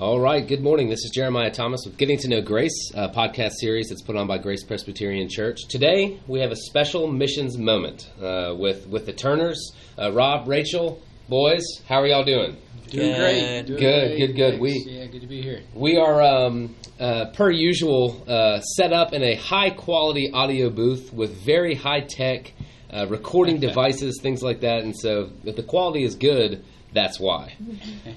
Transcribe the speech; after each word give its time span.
All 0.00 0.18
right. 0.18 0.48
Good 0.48 0.62
morning. 0.62 0.88
This 0.88 1.04
is 1.04 1.10
Jeremiah 1.14 1.50
Thomas 1.50 1.82
with 1.84 1.98
Getting 1.98 2.16
to 2.20 2.28
Know 2.28 2.40
Grace, 2.40 2.90
a 2.94 3.10
podcast 3.10 3.50
series 3.60 3.90
that's 3.90 4.00
put 4.00 4.16
on 4.16 4.26
by 4.26 4.38
Grace 4.38 4.64
Presbyterian 4.64 5.28
Church. 5.28 5.58
Today 5.68 6.18
we 6.26 6.40
have 6.40 6.50
a 6.52 6.56
special 6.56 7.06
missions 7.06 7.58
moment 7.58 8.10
uh, 8.18 8.54
with 8.58 8.86
with 8.86 9.04
the 9.04 9.12
Turners, 9.12 9.72
uh, 9.98 10.10
Rob, 10.10 10.48
Rachel, 10.48 11.02
boys. 11.28 11.62
How 11.86 11.96
are 11.96 12.06
y'all 12.06 12.24
doing? 12.24 12.56
Doing 12.88 13.14
great. 13.14 13.66
Good, 13.66 13.78
great. 13.78 14.16
good, 14.18 14.36
good. 14.36 14.50
Thanks. 14.52 14.60
We- 14.62 14.86
yeah, 14.88 15.04
good 15.04 15.20
to 15.20 15.26
be 15.26 15.42
here. 15.42 15.60
We 15.74 15.98
are, 15.98 16.22
um, 16.22 16.74
uh, 16.98 17.26
per 17.34 17.50
usual, 17.50 18.24
uh, 18.26 18.60
set 18.62 18.94
up 18.94 19.12
in 19.12 19.22
a 19.22 19.34
high 19.34 19.68
quality 19.68 20.30
audio 20.32 20.70
booth 20.70 21.12
with 21.12 21.36
very 21.44 21.74
high 21.74 22.00
tech 22.00 22.54
uh, 22.90 23.06
recording 23.06 23.60
devices, 23.68 24.18
things 24.22 24.42
like 24.42 24.60
that. 24.60 24.82
And 24.82 24.96
so, 24.96 25.28
if 25.44 25.56
the 25.56 25.62
quality 25.62 26.04
is 26.04 26.14
good, 26.14 26.64
that's 26.92 27.18
why. 27.20 27.54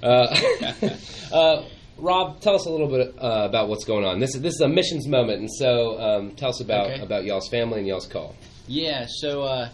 Uh, 0.01 0.35
uh, 1.33 1.65
Rob, 1.97 2.41
tell 2.41 2.55
us 2.55 2.65
a 2.65 2.69
little 2.69 2.87
bit 2.87 3.15
uh, 3.19 3.47
about 3.47 3.69
what's 3.69 3.85
going 3.85 4.03
on. 4.03 4.19
This 4.19 4.35
is 4.35 4.41
this 4.41 4.55
is 4.55 4.61
a 4.61 4.67
missions 4.67 5.07
moment, 5.07 5.39
and 5.39 5.49
so 5.51 5.99
um, 5.99 6.31
tell 6.31 6.49
us 6.49 6.59
about 6.61 6.91
Okay. 6.91 7.01
about 7.01 7.23
y'all's 7.23 7.47
family 7.49 7.79
and 7.79 7.87
y'all's 7.87 8.07
call. 8.07 8.35
Yeah. 8.67 9.05
So 9.07 9.43
uh, 9.43 9.69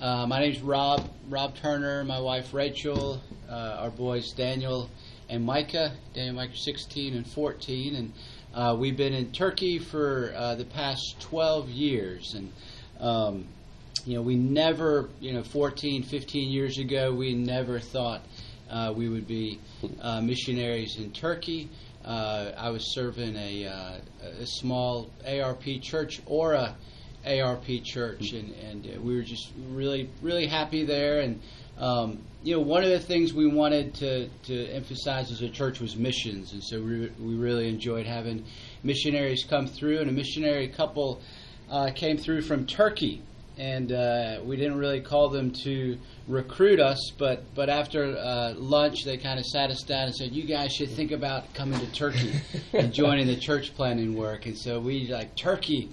uh, 0.00 0.26
my 0.26 0.40
name's 0.40 0.60
Rob. 0.60 1.08
Rob 1.28 1.54
Turner. 1.56 2.04
My 2.04 2.20
wife 2.20 2.52
Rachel. 2.52 3.22
Uh, 3.48 3.76
our 3.80 3.90
boys 3.90 4.32
Daniel 4.32 4.90
and 5.28 5.44
Micah. 5.44 5.92
Daniel 6.14 6.34
Micah, 6.34 6.56
16 6.56 7.14
and 7.14 7.26
14, 7.26 7.94
and 7.94 8.12
uh, 8.54 8.74
we've 8.78 8.96
been 8.96 9.12
in 9.14 9.30
Turkey 9.32 9.78
for 9.78 10.32
uh, 10.36 10.54
the 10.56 10.64
past 10.64 11.16
12 11.20 11.68
years, 11.70 12.34
and. 12.34 12.52
Um, 13.00 13.46
you 14.04 14.14
know, 14.16 14.22
we 14.22 14.34
never, 14.34 15.10
you 15.20 15.32
know, 15.32 15.44
14, 15.44 16.02
15 16.02 16.50
years 16.50 16.78
ago, 16.78 17.12
we 17.12 17.34
never 17.34 17.78
thought 17.78 18.22
we 18.94 19.08
would 19.08 19.26
be 19.26 19.60
uh, 20.00 20.20
missionaries 20.20 20.96
in 20.98 21.10
Turkey. 21.12 21.68
Uh, 22.04 22.50
I 22.56 22.70
was 22.70 22.92
serving 22.94 23.36
a, 23.36 23.66
uh, 23.66 23.98
a 24.40 24.46
small 24.46 25.10
ARP 25.26 25.64
church 25.80 26.20
or 26.26 26.54
a 26.54 26.74
ARP 27.24 27.66
church, 27.84 28.32
and, 28.32 28.52
and 28.54 28.86
uh, 28.86 29.00
we 29.00 29.14
were 29.14 29.22
just 29.22 29.52
really, 29.70 30.10
really 30.20 30.46
happy 30.46 30.84
there. 30.84 31.20
And 31.20 31.40
um, 31.78 32.18
you 32.42 32.54
know, 32.54 32.60
one 32.60 32.82
of 32.82 32.90
the 32.90 32.98
things 32.98 33.32
we 33.32 33.46
wanted 33.46 33.94
to, 33.94 34.28
to 34.28 34.66
emphasize 34.70 35.30
as 35.30 35.42
a 35.42 35.48
church 35.48 35.80
was 35.80 35.96
missions, 35.96 36.52
and 36.52 36.62
so 36.62 36.80
we, 36.80 37.10
we 37.20 37.34
really 37.34 37.68
enjoyed 37.68 38.06
having 38.06 38.44
missionaries 38.82 39.44
come 39.48 39.66
through. 39.66 40.00
And 40.00 40.10
a 40.10 40.12
missionary 40.12 40.68
couple 40.68 41.22
uh, 41.70 41.90
came 41.94 42.18
through 42.18 42.42
from 42.42 42.66
Turkey, 42.66 43.22
and 43.58 43.92
uh, 43.92 44.40
we 44.44 44.56
didn't 44.56 44.78
really 44.78 45.00
call 45.00 45.28
them 45.28 45.50
to 45.64 45.98
recruit 46.26 46.80
us, 46.80 47.12
but 47.18 47.42
but 47.54 47.68
after 47.68 48.16
uh, 48.16 48.54
lunch, 48.56 49.04
they 49.04 49.16
kind 49.16 49.38
of 49.38 49.46
sat 49.46 49.70
us 49.70 49.82
down 49.82 50.06
and 50.06 50.14
said, 50.14 50.32
"You 50.32 50.44
guys 50.44 50.72
should 50.72 50.90
think 50.90 51.12
about 51.12 51.52
coming 51.54 51.78
to 51.78 51.92
Turkey 51.92 52.32
and 52.72 52.92
joining 52.94 53.26
the 53.26 53.36
church 53.36 53.74
planning 53.74 54.16
work." 54.16 54.46
And 54.46 54.56
so 54.56 54.80
we 54.80 55.08
like 55.08 55.36
Turkey. 55.36 55.90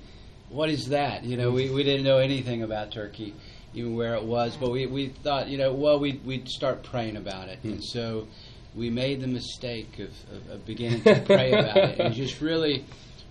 What 0.49 0.69
is 0.69 0.89
that? 0.89 1.23
You 1.23 1.37
know, 1.37 1.51
we, 1.51 1.69
we 1.69 1.83
didn't 1.83 2.03
know 2.03 2.17
anything 2.17 2.63
about 2.63 2.91
Turkey, 2.91 3.35
even 3.73 3.95
where 3.95 4.15
it 4.15 4.23
was, 4.23 4.55
but 4.55 4.71
we, 4.71 4.87
we 4.87 5.09
thought, 5.09 5.47
you 5.47 5.59
know, 5.59 5.73
well, 5.73 5.99
we'd, 5.99 6.25
we'd 6.25 6.49
start 6.49 6.81
praying 6.81 7.17
about 7.17 7.49
it. 7.49 7.59
And 7.63 7.83
so 7.83 8.27
we 8.75 8.89
made 8.89 9.21
the 9.21 9.27
mistake 9.27 9.99
of, 9.99 10.09
of, 10.35 10.49
of 10.49 10.65
beginning 10.65 11.03
to 11.03 11.21
pray 11.25 11.51
about 11.51 11.77
it. 11.77 11.99
And 11.99 12.15
just 12.15 12.41
really, 12.41 12.83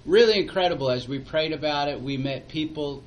really 0.06 0.38
incredible. 0.38 0.90
As 0.90 1.08
we 1.08 1.18
prayed 1.18 1.52
about 1.52 1.88
it, 1.88 2.00
we 2.00 2.16
met 2.16 2.46
people 2.48 3.02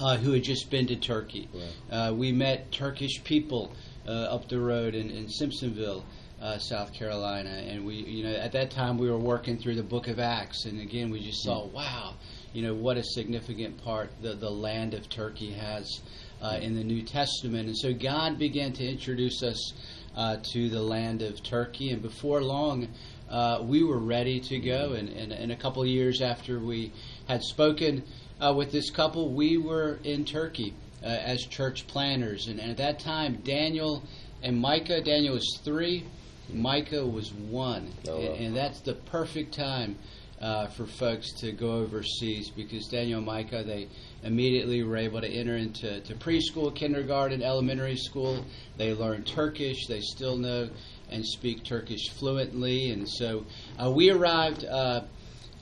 uh, 0.00 0.16
who 0.16 0.32
had 0.32 0.42
just 0.42 0.70
been 0.70 0.86
to 0.86 0.96
Turkey. 0.96 1.48
Uh, 1.90 2.12
we 2.14 2.32
met 2.32 2.72
Turkish 2.72 3.22
people 3.24 3.72
uh, 4.06 4.10
up 4.10 4.48
the 4.48 4.58
road 4.58 4.94
in, 4.94 5.10
in 5.10 5.26
Simpsonville, 5.26 6.02
uh, 6.40 6.58
South 6.58 6.92
Carolina, 6.92 7.50
and 7.50 7.84
we, 7.84 7.94
you 7.94 8.24
know, 8.24 8.34
at 8.34 8.52
that 8.52 8.70
time 8.70 8.98
we 8.98 9.10
were 9.10 9.18
working 9.18 9.56
through 9.56 9.76
the 9.76 9.82
Book 9.82 10.08
of 10.08 10.18
Acts, 10.18 10.64
and 10.66 10.80
again 10.80 11.10
we 11.10 11.20
just 11.22 11.42
saw, 11.42 11.66
wow, 11.66 12.14
you 12.52 12.62
know, 12.62 12.74
what 12.74 12.96
a 12.96 13.04
significant 13.04 13.82
part 13.82 14.10
the 14.20 14.34
the 14.34 14.50
land 14.50 14.94
of 14.94 15.08
Turkey 15.08 15.52
has 15.52 16.00
uh, 16.42 16.58
in 16.60 16.74
the 16.74 16.84
New 16.84 17.02
Testament, 17.02 17.68
and 17.68 17.76
so 17.76 17.92
God 17.92 18.38
began 18.38 18.72
to 18.74 18.84
introduce 18.84 19.42
us 19.42 19.72
uh, 20.16 20.36
to 20.52 20.68
the 20.68 20.82
land 20.82 21.22
of 21.22 21.42
Turkey, 21.42 21.90
and 21.90 22.02
before 22.02 22.42
long. 22.42 22.88
Uh, 23.30 23.58
we 23.62 23.82
were 23.82 23.98
ready 23.98 24.38
to 24.38 24.58
go, 24.58 24.92
and, 24.92 25.08
and, 25.08 25.32
and 25.32 25.50
a 25.50 25.56
couple 25.56 25.80
of 25.80 25.88
years 25.88 26.20
after 26.20 26.60
we 26.60 26.92
had 27.26 27.42
spoken 27.42 28.04
uh, 28.40 28.52
with 28.56 28.72
this 28.72 28.90
couple, 28.90 29.30
we 29.30 29.58
were 29.58 29.98
in 30.04 30.24
Turkey 30.24 30.74
uh, 31.02 31.06
as 31.06 31.42
church 31.42 31.86
planners. 31.86 32.48
And, 32.48 32.58
and 32.58 32.70
at 32.70 32.76
that 32.78 32.98
time, 32.98 33.36
Daniel 33.44 34.02
and 34.42 34.60
Micah, 34.60 35.00
Daniel 35.00 35.34
was 35.34 35.60
three, 35.62 36.04
Micah 36.52 37.06
was 37.06 37.32
one. 37.32 37.90
Oh, 38.08 38.18
and, 38.18 38.46
and 38.46 38.56
that's 38.56 38.80
the 38.80 38.94
perfect 38.94 39.54
time 39.54 39.96
uh, 40.40 40.66
for 40.66 40.84
folks 40.84 41.32
to 41.32 41.52
go 41.52 41.72
overseas 41.72 42.50
because 42.50 42.86
Daniel 42.88 43.18
and 43.18 43.26
Micah, 43.26 43.62
they 43.64 43.88
immediately 44.22 44.82
were 44.82 44.96
able 44.96 45.20
to 45.20 45.28
enter 45.28 45.56
into 45.56 46.00
to 46.00 46.14
preschool, 46.14 46.74
kindergarten, 46.74 47.42
elementary 47.42 47.96
school. 47.96 48.44
They 48.76 48.92
learned 48.92 49.26
Turkish. 49.26 49.86
They 49.86 50.00
still 50.00 50.36
know 50.36 50.68
and 51.10 51.24
speak 51.24 51.64
Turkish 51.64 52.10
fluently. 52.10 52.90
And 52.90 53.08
so 53.08 53.46
uh, 53.82 53.90
we 53.90 54.10
arrived 54.10 54.64
uh, 54.64 55.02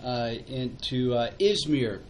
uh, 0.03 0.35
into 0.49 1.15
uh, 1.15 1.31
Izmir, 1.39 2.01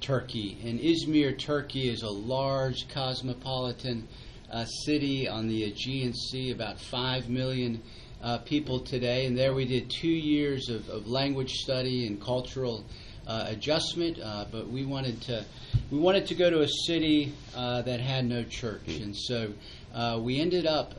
Turkey. 0.00 0.58
And 0.64 0.80
Izmir, 0.80 1.38
Turkey 1.38 1.88
is 1.88 2.02
a 2.02 2.10
large 2.10 2.88
cosmopolitan 2.88 4.08
uh, 4.50 4.64
city 4.64 5.28
on 5.28 5.48
the 5.48 5.64
Aegean 5.64 6.14
Sea, 6.14 6.50
about 6.50 6.80
5 6.80 7.28
million 7.28 7.80
uh, 8.22 8.38
people 8.38 8.80
today. 8.80 9.26
And 9.26 9.36
there 9.36 9.54
we 9.54 9.64
did 9.64 9.90
two 9.90 10.08
years 10.08 10.68
of, 10.68 10.88
of 10.88 11.06
language 11.06 11.52
study 11.52 12.06
and 12.06 12.20
cultural 12.20 12.84
uh, 13.26 13.46
adjustment. 13.48 14.18
Uh, 14.18 14.44
but 14.50 14.68
we 14.68 14.84
wanted 14.84 15.20
to 15.22 15.44
we 15.90 15.98
wanted 15.98 16.26
to 16.26 16.34
go 16.34 16.50
to 16.50 16.62
a 16.62 16.68
city 16.86 17.32
uh, 17.54 17.82
that 17.82 18.00
had 18.00 18.24
no 18.24 18.42
church, 18.42 18.88
and 18.88 19.16
so 19.16 19.52
uh, 19.94 20.18
we 20.20 20.40
ended 20.40 20.66
up 20.66 20.94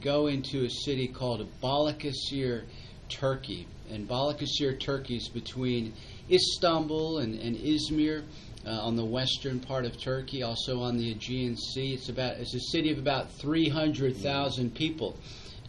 going 0.00 0.42
to 0.42 0.64
a 0.64 0.70
city 0.70 1.06
called 1.06 1.46
Balıkesir, 1.62 2.64
Turkey. 3.08 3.66
And 3.90 4.08
Balıkesir, 4.08 4.78
Turkey 4.80 5.16
is 5.16 5.28
between 5.28 5.94
Istanbul 6.30 7.18
and, 7.18 7.38
and 7.40 7.56
Izmir. 7.56 8.24
Uh, 8.66 8.70
on 8.70 8.96
the 8.96 9.04
western 9.04 9.60
part 9.60 9.86
of 9.86 9.98
Turkey, 9.98 10.42
also 10.42 10.82
on 10.82 10.98
the 10.98 11.12
Aegean 11.12 11.56
Sea, 11.56 11.94
it's 11.94 12.10
about 12.10 12.36
it's 12.36 12.54
a 12.54 12.60
city 12.60 12.90
of 12.90 12.98
about 12.98 13.30
three 13.30 13.68
hundred 13.68 14.14
thousand 14.16 14.74
people, 14.74 15.16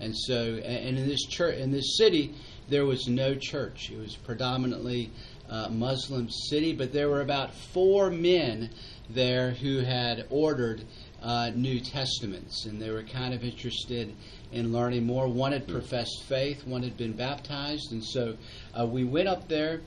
and 0.02 0.14
so 0.14 0.56
and 0.56 0.98
in 0.98 1.08
this 1.08 1.24
church 1.28 1.56
in 1.56 1.72
this 1.72 1.98
city 1.98 2.34
there 2.68 2.86
was 2.86 3.08
no 3.08 3.36
church. 3.36 3.90
It 3.90 3.98
was 4.00 4.16
predominantly 4.16 5.12
uh, 5.50 5.70
Muslim 5.70 6.30
city, 6.30 6.74
but 6.74 6.92
there 6.92 7.10
were 7.10 7.22
about 7.22 7.54
four 7.54 8.10
men 8.10 8.70
there 9.10 9.52
who 9.52 9.80
had 9.80 10.26
ordered 10.30 10.84
uh, 11.22 11.52
New 11.56 11.80
Testaments, 11.80 12.66
and 12.66 12.82
they 12.82 12.90
were 12.90 13.04
kind 13.04 13.34
of 13.34 13.44
interested 13.44 14.14
in 14.52 14.72
learning 14.74 15.06
more. 15.06 15.28
One 15.28 15.52
had 15.52 15.68
professed 15.68 16.24
faith, 16.24 16.66
one 16.66 16.84
had 16.84 16.98
been 16.98 17.14
baptized, 17.14 17.92
and 17.92 18.04
so 18.04 18.36
uh, 18.80 18.86
we 18.86 19.04
went 19.04 19.28
up 19.28 19.48
there 19.48 19.82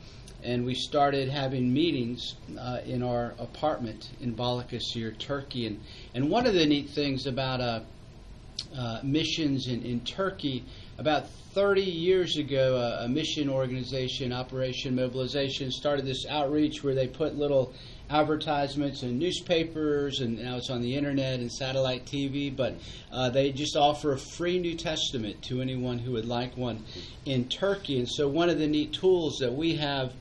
and 0.44 0.64
we 0.64 0.74
started 0.74 1.28
having 1.28 1.72
meetings 1.72 2.34
uh, 2.58 2.80
in 2.84 3.02
our 3.02 3.34
apartment 3.38 4.10
in 4.20 4.34
Balıkesir, 4.34 5.16
Turkey. 5.18 5.66
And, 5.66 5.80
and 6.14 6.28
one 6.30 6.46
of 6.46 6.54
the 6.54 6.66
neat 6.66 6.90
things 6.90 7.26
about 7.26 7.60
uh, 7.60 7.80
uh, 8.76 9.00
missions 9.04 9.68
in, 9.68 9.82
in 9.82 10.00
Turkey, 10.00 10.64
about 10.98 11.28
30 11.54 11.82
years 11.82 12.38
ago, 12.38 12.76
a, 12.76 13.04
a 13.04 13.08
mission 13.08 13.48
organization, 13.48 14.32
Operation 14.32 14.96
Mobilization, 14.96 15.70
started 15.70 16.06
this 16.06 16.26
outreach 16.28 16.82
where 16.82 16.94
they 16.94 17.06
put 17.06 17.36
little 17.36 17.72
advertisements 18.10 19.02
in 19.02 19.18
newspapers, 19.18 20.20
and 20.20 20.42
now 20.42 20.56
it's 20.56 20.70
on 20.70 20.82
the 20.82 20.94
internet 20.94 21.40
and 21.40 21.50
satellite 21.50 22.04
TV. 22.06 22.54
But 22.54 22.74
uh, 23.10 23.30
they 23.30 23.52
just 23.52 23.76
offer 23.76 24.12
a 24.12 24.18
free 24.18 24.58
New 24.58 24.74
Testament 24.74 25.42
to 25.44 25.60
anyone 25.60 25.98
who 25.98 26.12
would 26.12 26.26
like 26.26 26.56
one 26.56 26.84
in 27.24 27.48
Turkey. 27.48 27.98
And 27.98 28.08
so, 28.08 28.28
one 28.28 28.50
of 28.50 28.58
the 28.58 28.66
neat 28.66 28.92
tools 28.92 29.38
that 29.38 29.52
we 29.52 29.76
have 29.76 30.12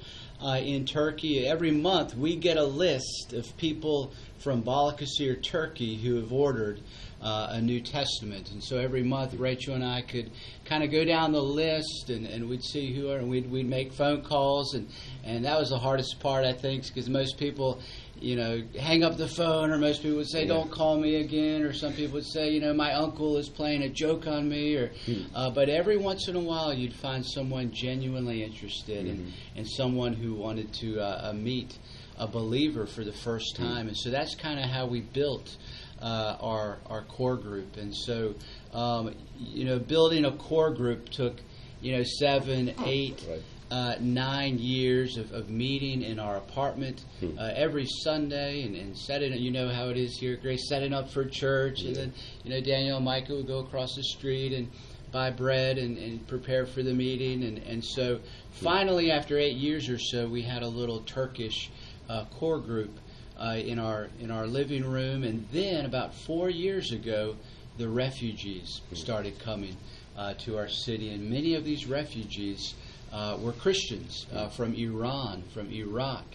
uh, 0.43 0.59
in 0.63 0.85
Turkey. 0.85 1.47
Every 1.47 1.71
month, 1.71 2.15
we 2.15 2.35
get 2.35 2.57
a 2.57 2.63
list 2.63 3.33
of 3.33 3.55
people 3.57 4.11
from 4.39 4.63
Balıkesir, 4.63 5.41
Turkey, 5.43 5.97
who 5.97 6.15
have 6.15 6.33
ordered 6.33 6.81
uh, 7.21 7.49
a 7.51 7.61
New 7.61 7.79
Testament. 7.81 8.51
And 8.51 8.63
so 8.63 8.77
every 8.77 9.03
month, 9.03 9.33
Rachel 9.35 9.75
and 9.75 9.83
I 9.83 10.01
could 10.01 10.31
kind 10.65 10.83
of 10.83 10.91
go 10.91 11.05
down 11.05 11.31
the 11.31 11.41
list, 11.41 12.09
and, 12.09 12.25
and 12.25 12.49
we'd 12.49 12.63
see 12.63 12.93
who 12.93 13.09
are, 13.09 13.17
and 13.17 13.29
we'd, 13.29 13.49
we'd 13.49 13.69
make 13.69 13.93
phone 13.93 14.23
calls, 14.23 14.73
and, 14.73 14.89
and 15.23 15.45
that 15.45 15.59
was 15.59 15.69
the 15.69 15.77
hardest 15.77 16.19
part, 16.19 16.45
I 16.45 16.53
think, 16.53 16.87
because 16.87 17.09
most 17.09 17.37
people, 17.37 17.79
you 18.19 18.35
know, 18.35 18.63
hang 18.79 19.03
up 19.03 19.17
the 19.17 19.27
phone, 19.27 19.71
or 19.71 19.77
most 19.77 20.01
people 20.01 20.17
would 20.17 20.29
say, 20.29 20.45
"Don't 20.47 20.71
call 20.71 20.97
me 20.99 21.15
again," 21.15 21.61
or 21.61 21.73
some 21.73 21.93
people 21.93 22.13
would 22.13 22.25
say, 22.25 22.49
"You 22.51 22.59
know, 22.59 22.73
my 22.73 22.93
uncle 22.93 23.37
is 23.37 23.49
playing 23.49 23.83
a 23.83 23.89
joke 23.89 24.25
on 24.27 24.47
me," 24.49 24.75
or. 24.75 24.91
Uh, 25.35 25.49
but 25.49 25.69
every 25.69 25.97
once 25.97 26.27
in 26.27 26.35
a 26.35 26.39
while, 26.39 26.73
you'd 26.73 26.93
find 26.93 27.25
someone 27.25 27.71
genuinely 27.71 28.43
interested, 28.43 29.05
and, 29.05 29.33
and 29.55 29.67
someone 29.67 30.13
who 30.13 30.33
wanted 30.33 30.71
to 30.73 30.99
uh, 30.99 31.29
uh, 31.29 31.33
meet 31.33 31.77
a 32.17 32.27
believer 32.27 32.85
for 32.85 33.03
the 33.03 33.13
first 33.13 33.55
time, 33.55 33.87
and 33.87 33.97
so 33.97 34.09
that's 34.11 34.35
kind 34.35 34.59
of 34.59 34.65
how 34.65 34.85
we 34.85 35.01
built 35.01 35.57
uh, 36.01 36.37
our 36.41 36.79
our 36.89 37.03
core 37.03 37.35
group. 37.37 37.77
And 37.77 37.95
so, 37.95 38.35
um, 38.73 39.13
you 39.39 39.65
know, 39.65 39.79
building 39.79 40.25
a 40.25 40.31
core 40.31 40.71
group 40.73 41.09
took 41.09 41.41
you 41.81 41.91
know, 41.97 42.03
seven, 42.03 42.73
eight, 42.85 43.25
Right. 43.27 43.41
uh, 43.71 43.95
nine 43.99 44.59
years 44.59 45.17
of, 45.17 45.31
of 45.31 45.49
meeting 45.49 46.03
in 46.03 46.19
our 46.19 46.37
apartment 46.37 47.03
Hmm. 47.19 47.39
uh, 47.39 47.51
every 47.55 47.87
Sunday 48.03 48.61
and, 48.63 48.75
and 48.75 48.95
setting. 48.95 49.33
You 49.33 49.49
know 49.49 49.67
how 49.67 49.89
it 49.89 49.97
is 49.97 50.15
here, 50.19 50.35
Grace, 50.35 50.67
setting 50.69 50.93
up 50.93 51.09
for 51.09 51.25
church, 51.25 51.81
and 51.81 51.95
then 51.95 52.13
you 52.43 52.51
know 52.51 52.61
Daniel 52.61 52.97
and 52.97 53.05
Micah 53.05 53.33
would 53.35 53.47
go 53.47 53.59
across 53.59 53.95
the 53.95 54.03
street 54.03 54.53
and 54.53 54.69
buy 55.11 55.31
bread 55.31 55.77
and, 55.79 55.97
and 55.97 56.25
prepare 56.27 56.65
for 56.67 56.83
the 56.83 56.93
meeting, 56.93 57.43
and 57.43 57.57
and 57.59 57.83
so 57.83 58.19
finally 58.51 59.11
after 59.11 59.37
eight 59.39 59.57
years 59.57 59.89
or 59.89 59.97
so, 59.97 60.27
we 60.27 60.43
had 60.43 60.61
a 60.61 60.67
little 60.67 60.99
Turkish 61.01 61.71
uh, 62.09 62.25
core 62.25 62.59
group 62.59 62.91
uh, 63.41 63.55
in 63.55 63.79
our 63.79 64.07
in 64.19 64.29
our 64.29 64.45
living 64.45 64.85
room, 64.85 65.23
and 65.23 65.47
then 65.51 65.85
about 65.85 66.13
four 66.13 66.49
years 66.49 66.91
ago, 66.91 67.35
the 67.77 67.87
refugees 67.87 68.81
started 68.93 69.39
coming 69.39 69.75
uh, 70.15 70.33
to 70.35 70.57
our 70.57 70.67
city, 70.67 71.09
and 71.09 71.29
many 71.29 71.55
of 71.55 71.65
these 71.65 71.87
refugees 71.87 72.75
uh, 73.11 73.37
were 73.41 73.53
Christians 73.53 74.27
uh, 74.33 74.49
from 74.49 74.75
Iran, 74.75 75.43
from 75.53 75.71
Iraq. 75.71 76.25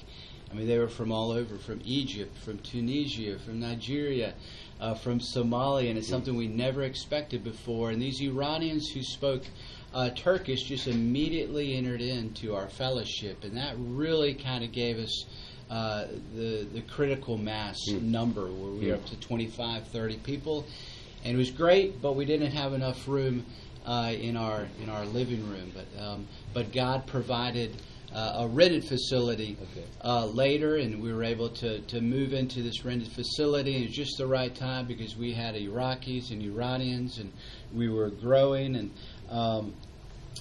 I 0.51 0.55
mean, 0.55 0.67
they 0.67 0.79
were 0.79 0.89
from 0.89 1.13
all 1.13 1.33
over, 1.33 1.57
from 1.59 1.81
Egypt, 1.85 2.37
from 2.39 2.59
Tunisia, 2.59 3.39
from 3.39 3.61
Nigeria, 3.61 4.35
uh, 4.81 4.95
from 4.95 5.19
Somalia, 5.19 5.89
and 5.91 5.99
it's 5.99 6.09
something 6.09 6.37
we 6.37 6.49
never 6.49 6.83
expected 6.83 7.43
before. 7.43 7.91
And 7.91 8.01
these 8.01 8.21
Iranians 8.21 8.89
who 8.89 9.03
spoke 9.03 9.43
uh, 9.93 10.11
Turkish 10.11 10.65
just 10.65 10.87
immediately 10.87 11.77
entered 11.77 12.01
into 12.01 12.55
our 12.55 12.69
fellowship, 12.69 13.45
and 13.45 13.57
that 13.57 13.75
really 13.79 14.35
kind 14.35 14.63
of 14.63 14.73
gave 14.73 14.99
us 14.99 15.25
uh, 15.71 16.07
the 16.35 16.67
the 16.73 16.83
critical 16.83 17.37
mass 17.39 17.77
number, 17.89 18.47
where 18.47 18.71
we 18.73 18.89
were 18.89 18.95
up 18.95 19.07
to 19.07 19.17
25, 19.21 19.89
30 19.89 20.17
people, 20.19 20.67
and 21.25 21.35
it 21.35 21.37
was 21.37 21.51
great, 21.51 22.01
but 22.01 22.15
we 22.15 22.25
didn't 22.25 22.53
have 22.53 22.73
enough 22.73 23.09
room 23.09 23.45
uh, 23.85 24.13
in 24.19 24.37
our 24.37 24.69
in 24.83 24.89
our 24.91 25.05
living 25.07 25.49
room. 25.51 25.73
But 25.75 26.03
um, 26.03 26.27
but 26.55 26.73
God 26.73 27.07
provided 27.07 27.77
uh, 28.15 28.45
a 28.45 28.49
rented 28.49 28.85
facility 28.85 29.57
Okay. 29.73 29.85
uh, 30.03 30.27
later, 30.27 30.77
and 30.77 31.03
we 31.03 31.13
were 31.13 31.25
able 31.25 31.49
to, 31.51 31.81
to 31.81 32.01
move 32.01 32.33
into 32.33 32.63
this 32.63 32.85
rented 32.85 33.13
facility. 33.13 33.75
And 33.75 33.85
it 33.85 33.89
was 33.89 33.97
just 33.97 34.17
the 34.19 34.27
right 34.27 34.55
time 34.55 34.87
because 34.87 35.17
we 35.17 35.33
had 35.33 35.55
Iraqis 35.55 36.31
and 36.31 36.41
Iranians, 36.43 37.19
and 37.19 37.33
we 37.75 37.89
were 37.89 38.11
growing. 38.11 38.77
And 38.77 38.91
um, 39.29 39.75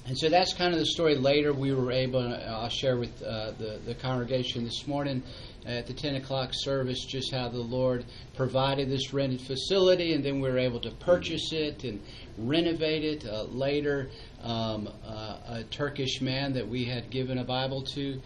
and 0.08 0.18
so 0.18 0.30
that's 0.30 0.54
kind 0.54 0.74
of 0.74 0.80
the 0.80 0.86
story. 0.86 1.16
Later, 1.16 1.54
we 1.54 1.74
were 1.74 1.92
able. 1.92 2.20
And 2.20 2.34
I'll 2.34 2.70
share 2.70 2.98
with 2.98 3.22
uh, 3.22 3.52
the 3.58 3.80
the 3.86 3.96
congregation 3.96 4.64
this 4.64 4.86
morning 4.88 5.24
at 5.66 5.88
the 5.88 5.94
ten 5.94 6.16
o'clock 6.16 6.52
service 6.54 7.04
just 7.06 7.32
how 7.32 7.50
the 7.50 7.58
Lord 7.58 8.06
provided 8.36 8.90
this 8.90 9.14
rented 9.14 9.42
facility, 9.42 10.14
and 10.14 10.24
then 10.24 10.40
we 10.42 10.50
were 10.50 10.60
able 10.60 10.80
to 10.82 10.92
purchase 10.92 11.52
it 11.52 11.84
and 11.84 12.00
renovate 12.38 13.04
it. 13.04 13.26
Uh, 13.26 13.44
later, 13.44 14.10
um, 14.44 14.90
uh, 15.08 15.38
a 15.48 15.64
Turkish 15.72 16.22
man 16.22 16.54
that 16.54 16.68
we 16.68 16.86
had 16.86 17.10
given 17.10 17.40
a 17.40 17.44
Bible 17.44 17.82
to 17.96 18.22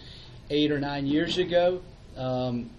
eight 0.49 0.71
or 0.71 0.79
nine 0.79 1.05
years 1.05 1.37
ago. 1.37 1.81
Um, 2.17 2.69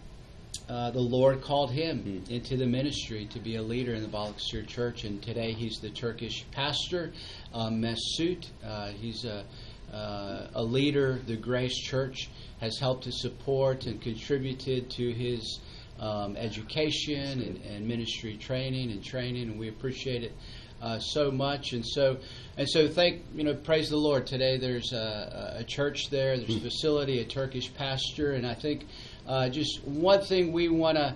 uh, 0.71 0.91
the 0.93 1.01
Lord 1.01 1.43
called 1.43 1.73
him 1.73 2.23
into 2.31 2.57
the 2.57 2.67
ministry 2.67 3.27
to 3.33 3.41
be 3.41 3.57
a 3.57 3.63
leader 3.63 3.93
in 3.93 4.03
the 4.03 4.09
Balıkesir 4.09 4.65
Church, 4.69 5.03
and 5.03 5.21
today 5.21 5.53
he's 5.53 5.81
the 5.81 5.91
Turkish 5.91 6.45
pastor, 6.53 7.13
uh, 7.53 7.71
Mesut. 7.71 8.47
Uh, 8.65 8.91
he's 8.91 9.25
a, 9.25 9.45
uh, 9.93 10.47
a 10.55 10.63
leader. 10.63 11.19
The 11.27 11.35
Grace 11.35 11.77
Church 11.77 12.31
has 12.61 12.79
helped 12.79 13.03
to 13.05 13.13
support 13.13 13.87
and 13.87 14.01
contributed 14.01 14.89
to 14.91 15.13
his 15.13 15.59
um, 15.99 16.37
education 16.37 17.41
and, 17.43 17.61
and 17.65 17.89
ministry 17.89 18.37
training 18.37 18.93
and 18.93 19.03
training, 19.03 19.51
and 19.51 19.59
we 19.59 19.69
appreciate 19.69 20.23
it 20.23 20.33
uh, 20.81 20.99
so 20.99 21.31
much. 21.31 21.73
And 21.73 21.87
so, 21.87 22.19
and 22.57 22.69
so, 22.69 22.89
thank 22.89 23.23
you 23.35 23.45
know, 23.45 23.55
praise 23.55 23.91
the 23.91 23.97
Lord. 23.97 24.27
Today, 24.27 24.57
there's 24.57 24.93
a, 24.93 25.57
a 25.59 25.65
church 25.65 26.11
there. 26.11 26.37
There's 26.37 26.57
a 26.57 26.61
facility, 26.61 27.21
a 27.21 27.25
Turkish 27.25 27.73
pastor, 27.75 28.33
and 28.33 28.47
I 28.47 28.55
think 28.55 28.87
uh, 29.27 29.49
just 29.49 29.85
one 29.85 30.23
thing 30.23 30.53
we 30.53 30.69
want 30.69 30.97
to 30.97 31.15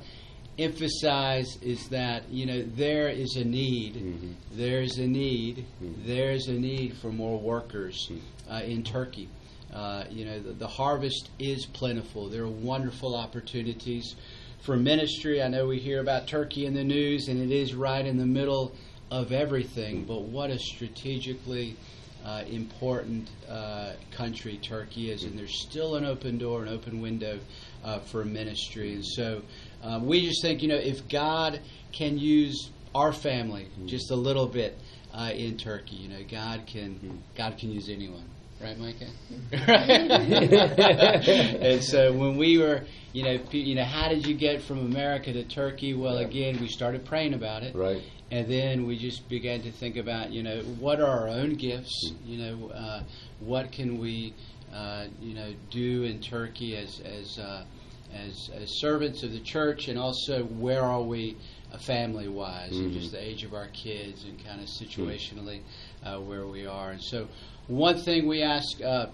emphasize 0.57 1.59
is 1.63 1.89
that 1.89 2.29
you 2.31 2.47
know 2.47 2.63
there 2.77 3.09
is 3.09 3.37
a 3.37 3.45
need. 3.45 4.37
There's 4.53 4.99
a 4.99 5.07
need. 5.07 5.67
There's 5.81 6.49
a 6.49 6.53
need 6.53 6.97
for 6.99 7.11
more 7.11 7.39
workers 7.39 8.11
uh, 8.51 8.63
in 8.65 8.83
Turkey. 8.83 9.29
Uh, 9.73 10.05
you 10.09 10.25
know, 10.25 10.39
the, 10.39 10.53
the 10.53 10.69
harvest 10.69 11.31
is 11.41 11.67
plentiful. 11.67 12.29
There 12.29 12.45
are 12.45 12.49
wonderful 12.49 13.17
opportunities 13.17 14.15
for 14.61 14.77
ministry. 14.77 15.43
I 15.43 15.49
know 15.49 15.67
we 15.67 15.79
hear 15.79 16.01
about 16.01 16.29
Turkey 16.29 16.67
in 16.67 16.75
the 16.75 16.85
news, 16.85 17.27
and 17.29 17.43
it 17.43 17.55
is 17.55 17.75
right 17.75 18.07
in 18.07 18.17
the 18.17 18.27
middle 18.27 18.73
of 19.11 19.33
everything. 19.33 20.05
But 20.05 20.23
what 20.23 20.51
a 20.51 20.59
strategically 20.59 21.77
uh, 22.25 22.43
important 22.49 23.29
uh, 23.49 23.93
country 24.11 24.59
Turkey 24.59 25.11
is, 25.11 25.25
and 25.25 25.39
there's 25.39 25.63
still 25.63 25.97
an 25.97 26.05
open 26.05 26.39
door, 26.39 26.63
an 26.63 26.69
open 26.69 27.01
window 27.01 27.39
uh, 27.85 28.01
for 28.01 28.25
ministry. 28.25 28.95
And 28.95 29.05
so 29.05 29.43
uh, 29.83 30.01
we 30.03 30.27
just 30.27 30.43
think, 30.43 30.63
you 30.63 30.69
know, 30.69 30.77
if 30.77 31.07
God 31.09 31.61
can 31.93 32.19
use 32.19 32.71
our 32.95 33.13
family 33.13 33.69
just 33.87 34.11
a 34.11 34.17
little 34.17 34.47
bit 34.47 34.79
uh, 35.13 35.31
in 35.35 35.59
Turkey, 35.59 35.97
you 35.97 36.09
know, 36.09 36.25
God 36.31 36.67
can 36.67 37.23
God 37.37 37.59
can 37.59 37.71
use 37.71 37.89
anyone. 37.91 38.25
Right, 38.61 38.79
Micah? 38.79 39.11
and 41.61 41.85
so 41.85 42.13
when 42.13 42.39
we 42.39 42.57
were, 42.57 42.83
you 43.13 43.25
know, 43.25 43.39
you 43.51 43.75
know, 43.75 43.85
how 43.85 44.09
did 44.09 44.27
you 44.27 44.35
get 44.35 44.63
from 44.63 44.79
America 44.79 45.33
to 45.33 45.45
Turkey? 45.45 45.93
Well, 45.93 46.19
again, 46.19 46.59
we 46.61 46.69
started 46.69 47.05
praying 47.05 47.35
about 47.35 47.63
it, 47.63 47.75
Right. 47.75 48.01
And 48.35 48.49
then 48.49 48.85
we 48.85 48.99
just 48.99 49.29
began 49.29 49.63
to 49.63 49.71
think 49.71 49.97
about, 49.97 50.33
you 50.33 50.43
know, 50.43 50.61
what 50.81 51.01
are 51.01 51.07
our 51.07 51.29
own 51.29 51.55
gifts? 51.55 52.11
You 52.27 52.39
know, 52.39 52.69
uh, 52.71 53.05
what 53.39 53.71
can 53.71 54.01
we, 54.01 54.35
uh, 54.75 55.07
you 55.21 55.35
know, 55.35 55.55
do 55.71 56.03
in 56.03 56.21
Turkey 56.21 56.77
as 56.77 56.99
as 56.99 57.39
uh, 57.39 57.65
as 58.13 58.51
as 58.53 58.81
servants 58.81 59.23
of 59.23 59.31
the 59.31 59.39
church, 59.39 59.87
and 59.87 59.97
also 59.97 60.43
where 60.43 60.83
are 60.83 61.03
we 61.03 61.37
uh, 61.73 61.79
family 61.79 62.27
wise, 62.27 62.73
and 62.77 62.93
just 62.93 63.13
the 63.13 63.23
age 63.23 63.45
of 63.45 63.55
our 63.55 63.69
kids, 63.69 64.25
and 64.25 64.45
kind 64.45 64.61
of 64.61 64.67
situationally 64.67 65.61
uh, 66.05 66.19
where 66.19 66.49
we 66.49 66.67
are. 66.67 66.91
And 66.91 67.01
so, 67.01 67.29
one 67.69 67.99
thing 67.99 68.27
we 68.27 68.43
ask. 68.43 68.83
Uh, 68.83 69.07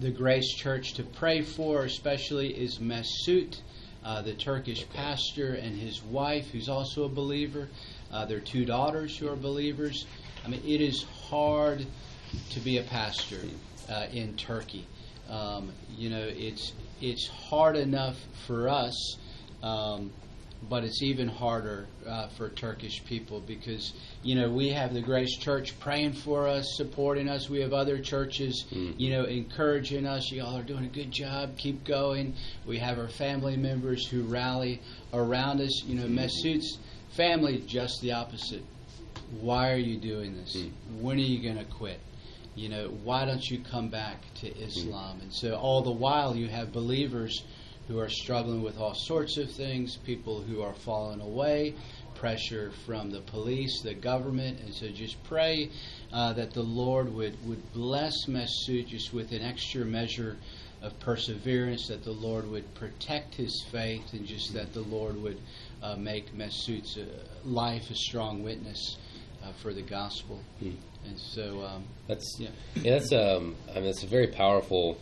the 0.00 0.10
Grace 0.10 0.54
Church 0.54 0.94
to 0.94 1.02
pray 1.02 1.42
for, 1.42 1.84
especially, 1.84 2.48
is 2.48 2.78
Mesut, 2.78 3.60
uh, 4.02 4.22
the 4.22 4.32
Turkish 4.32 4.88
pastor, 4.88 5.54
and 5.54 5.78
his 5.78 6.02
wife, 6.02 6.50
who's 6.50 6.70
also 6.70 7.04
a 7.04 7.08
believer. 7.08 7.68
Uh, 8.12 8.24
their 8.26 8.40
two 8.40 8.64
daughters 8.64 9.16
who 9.16 9.28
are 9.28 9.36
believers. 9.36 10.06
I 10.44 10.48
mean, 10.48 10.62
it 10.64 10.80
is 10.80 11.04
hard 11.28 11.86
to 12.50 12.60
be 12.60 12.78
a 12.78 12.82
pastor 12.82 13.40
uh, 13.90 14.06
in 14.12 14.36
Turkey. 14.36 14.86
Um, 15.28 15.72
you 15.96 16.10
know, 16.10 16.24
it's 16.28 16.72
it's 17.00 17.28
hard 17.28 17.76
enough 17.76 18.16
for 18.46 18.68
us, 18.68 19.16
um, 19.62 20.12
but 20.68 20.84
it's 20.84 21.02
even 21.02 21.28
harder 21.28 21.86
uh, 22.06 22.28
for 22.28 22.50
Turkish 22.50 23.04
people 23.04 23.40
because 23.40 23.92
you 24.22 24.34
know 24.34 24.50
we 24.50 24.68
have 24.68 24.92
the 24.92 25.00
Grace 25.00 25.36
Church 25.38 25.78
praying 25.80 26.12
for 26.12 26.46
us, 26.46 26.66
supporting 26.76 27.28
us. 27.28 27.48
We 27.48 27.60
have 27.60 27.72
other 27.72 27.98
churches, 27.98 28.66
you 28.70 29.10
know, 29.10 29.24
encouraging 29.24 30.06
us. 30.06 30.30
Y'all 30.30 30.56
are 30.56 30.62
doing 30.62 30.84
a 30.84 30.88
good 30.88 31.10
job. 31.10 31.56
Keep 31.56 31.84
going. 31.84 32.34
We 32.66 32.78
have 32.78 32.98
our 32.98 33.08
family 33.08 33.56
members 33.56 34.06
who 34.06 34.24
rally 34.24 34.82
around 35.12 35.60
us. 35.60 35.84
You 35.84 35.96
know, 35.96 36.06
Mesut's 36.06 36.78
family 37.16 37.62
just 37.66 38.00
the 38.02 38.12
opposite. 38.12 38.62
Why 39.40 39.72
are 39.72 39.78
you 39.78 39.98
doing 39.98 40.36
this? 40.36 40.56
When 41.00 41.16
are 41.16 41.20
you 41.20 41.42
going 41.42 41.58
to 41.58 41.72
quit? 41.72 42.00
You 42.54 42.68
know, 42.68 42.88
why 43.02 43.24
don't 43.24 43.44
you 43.44 43.58
come 43.58 43.88
back 43.88 44.22
to 44.36 44.56
Islam? 44.58 45.20
And 45.20 45.32
so 45.32 45.56
all 45.56 45.82
the 45.82 45.90
while 45.90 46.36
you 46.36 46.48
have 46.48 46.72
believers 46.72 47.42
who 47.88 47.98
are 47.98 48.08
struggling 48.08 48.62
with 48.62 48.78
all 48.78 48.94
sorts 48.94 49.36
of 49.36 49.50
things, 49.50 49.96
people 49.96 50.40
who 50.40 50.62
are 50.62 50.72
falling 50.72 51.20
away, 51.20 51.74
pressure 52.14 52.70
from 52.86 53.10
the 53.10 53.20
police, 53.20 53.82
the 53.82 53.94
government, 53.94 54.60
and 54.60 54.72
so 54.72 54.88
just 54.88 55.22
pray 55.24 55.68
uh, 56.12 56.32
that 56.32 56.52
the 56.52 56.62
Lord 56.62 57.12
would, 57.12 57.36
would 57.46 57.72
bless 57.72 58.14
Mesut 58.26 58.86
just 58.86 59.12
with 59.12 59.32
an 59.32 59.42
extra 59.42 59.84
measure 59.84 60.36
of 60.84 60.98
perseverance, 61.00 61.88
that 61.88 62.04
the 62.04 62.12
Lord 62.12 62.48
would 62.50 62.74
protect 62.74 63.34
his 63.34 63.64
faith, 63.70 64.12
and 64.12 64.26
just 64.26 64.52
that 64.54 64.72
the 64.72 64.82
Lord 64.82 65.20
would 65.22 65.38
uh, 65.82 65.96
make 65.96 66.32
Mesut's 66.34 66.96
uh, 66.96 67.04
life 67.44 67.90
a 67.90 67.94
strong 67.94 68.42
witness 68.42 68.98
uh, 69.42 69.52
for 69.62 69.72
the 69.72 69.82
gospel. 69.82 70.40
And 70.60 71.18
so, 71.18 71.62
um, 71.62 71.84
That's 72.06 72.36
Yeah. 72.38 72.48
yeah. 72.76 72.92
that's 72.98 73.12
um. 73.12 73.56
I 73.70 73.80
mean, 73.80 73.88
it's 73.90 74.02
a 74.02 74.06
very 74.06 74.28
powerful, 74.28 74.98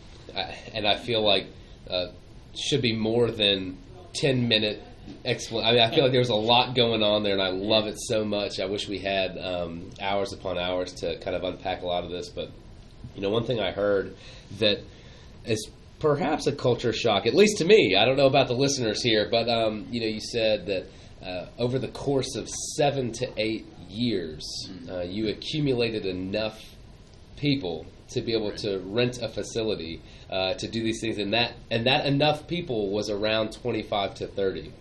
and 0.73 0.87
I 0.87 0.97
feel 0.97 1.21
like 1.23 1.47
uh, 1.89 2.07
should 2.55 2.81
be 2.81 2.95
more 2.95 3.31
than 3.31 3.77
ten 4.13 4.47
minute 4.47 4.81
explanation. 5.25 5.69
I 5.69 5.71
mean, 5.73 5.81
I 5.81 5.95
feel 5.95 6.03
like 6.03 6.13
there's 6.13 6.29
a 6.29 6.35
lot 6.35 6.75
going 6.75 7.03
on 7.03 7.23
there, 7.23 7.33
and 7.33 7.41
I 7.41 7.49
love 7.49 7.87
it 7.87 7.97
so 7.99 8.23
much. 8.25 8.59
I 8.59 8.65
wish 8.65 8.87
we 8.87 8.99
had 8.99 9.37
um, 9.37 9.91
hours 10.01 10.33
upon 10.33 10.57
hours 10.57 10.93
to 10.95 11.17
kind 11.19 11.35
of 11.35 11.43
unpack 11.43 11.81
a 11.81 11.85
lot 11.85 12.03
of 12.03 12.09
this. 12.09 12.29
But 12.29 12.51
you 13.15 13.21
know, 13.21 13.29
one 13.29 13.45
thing 13.45 13.59
I 13.59 13.71
heard 13.71 14.15
that 14.59 14.79
is 15.45 15.69
perhaps 15.99 16.47
a 16.47 16.51
culture 16.51 16.93
shock, 16.93 17.25
at 17.25 17.33
least 17.33 17.57
to 17.59 17.65
me. 17.65 17.95
I 17.95 18.05
don't 18.05 18.17
know 18.17 18.27
about 18.27 18.47
the 18.47 18.55
listeners 18.55 19.01
here, 19.01 19.27
but 19.29 19.49
um, 19.49 19.87
you 19.89 20.01
know, 20.01 20.07
you 20.07 20.19
said 20.19 20.65
that 20.67 20.85
uh, 21.25 21.47
over 21.57 21.79
the 21.79 21.87
course 21.87 22.35
of 22.35 22.49
seven 22.77 23.11
to 23.13 23.27
eight 23.37 23.65
years, 23.89 24.43
uh, 24.89 25.01
you 25.01 25.29
accumulated 25.29 26.05
enough 26.05 26.61
people 27.37 27.85
to 28.09 28.21
be 28.21 28.33
able 28.33 28.51
to 28.51 28.79
rent 28.79 29.21
a 29.21 29.29
facility 29.29 30.01
uh, 30.29 30.53
to 30.55 30.67
do 30.67 30.83
these 30.83 30.99
things, 30.99 31.17
and 31.17 31.33
that 31.33 31.53
and 31.71 31.87
that 31.87 32.05
enough 32.05 32.47
people 32.47 32.89
was 32.91 33.09
around 33.09 33.53
twenty 33.53 33.83
five 33.83 34.15
to 34.15 34.27
thirty. 34.27 34.71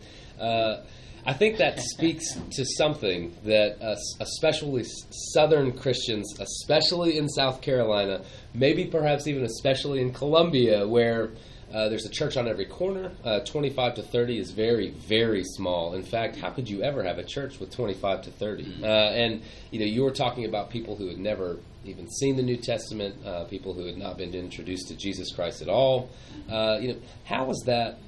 I 1.25 1.33
think 1.33 1.59
that 1.59 1.79
speaks 1.79 2.35
to 2.53 2.65
something 2.65 3.37
that 3.45 3.81
uh, 3.81 3.97
especially 4.21 4.85
Southern 5.33 5.73
Christians, 5.73 6.35
especially 6.41 7.17
in 7.17 7.29
South 7.29 7.61
Carolina, 7.61 8.23
maybe 8.55 8.87
perhaps 8.87 9.27
even 9.29 9.45
especially 9.45 10.01
in 10.01 10.13
Columbia, 10.13 10.87
where 10.87 11.31
uh, 11.73 11.89
there's 11.89 12.05
a 12.05 12.11
church 12.11 12.37
on 12.37 12.49
every 12.49 12.67
corner. 12.67 13.13
Uh, 13.25 13.41
25 13.41 13.95
to 13.95 14.03
30 14.03 14.39
is 14.39 14.51
very, 14.51 14.91
very 14.91 15.43
small. 15.45 15.95
In 15.95 16.03
fact, 16.03 16.37
how 16.37 16.51
could 16.51 16.69
you 16.69 16.83
ever 16.83 17.03
have 17.03 17.19
a 17.19 17.25
church 17.25 17.59
with 17.61 17.71
25 17.71 18.23
to 18.23 18.31
30? 18.31 18.65
Mm-hmm. 18.65 18.85
Uh, 18.85 18.87
and 18.87 19.43
you 19.71 19.79
know, 19.79 19.87
you 19.87 20.03
were 20.03 20.11
talking 20.11 20.45
about 20.45 20.71
people 20.71 20.97
who 20.97 21.09
had 21.09 21.19
never 21.19 21.59
even 21.85 22.09
seen 22.11 22.37
the 22.37 22.43
New 22.43 22.57
Testament, 22.57 23.15
uh, 23.27 23.45
people 23.45 23.75
who 23.75 23.87
had 23.87 23.97
not 23.97 24.19
been 24.19 24.35
introduced 24.35 24.89
to 24.89 24.97
Jesus 24.97 25.33
Christ 25.33 25.63
at 25.63 25.69
all. 25.69 26.11
Uh, 26.51 26.79
you 26.81 26.89
know, 26.89 26.99
how 27.25 27.45
was 27.45 27.63
that? 27.67 27.99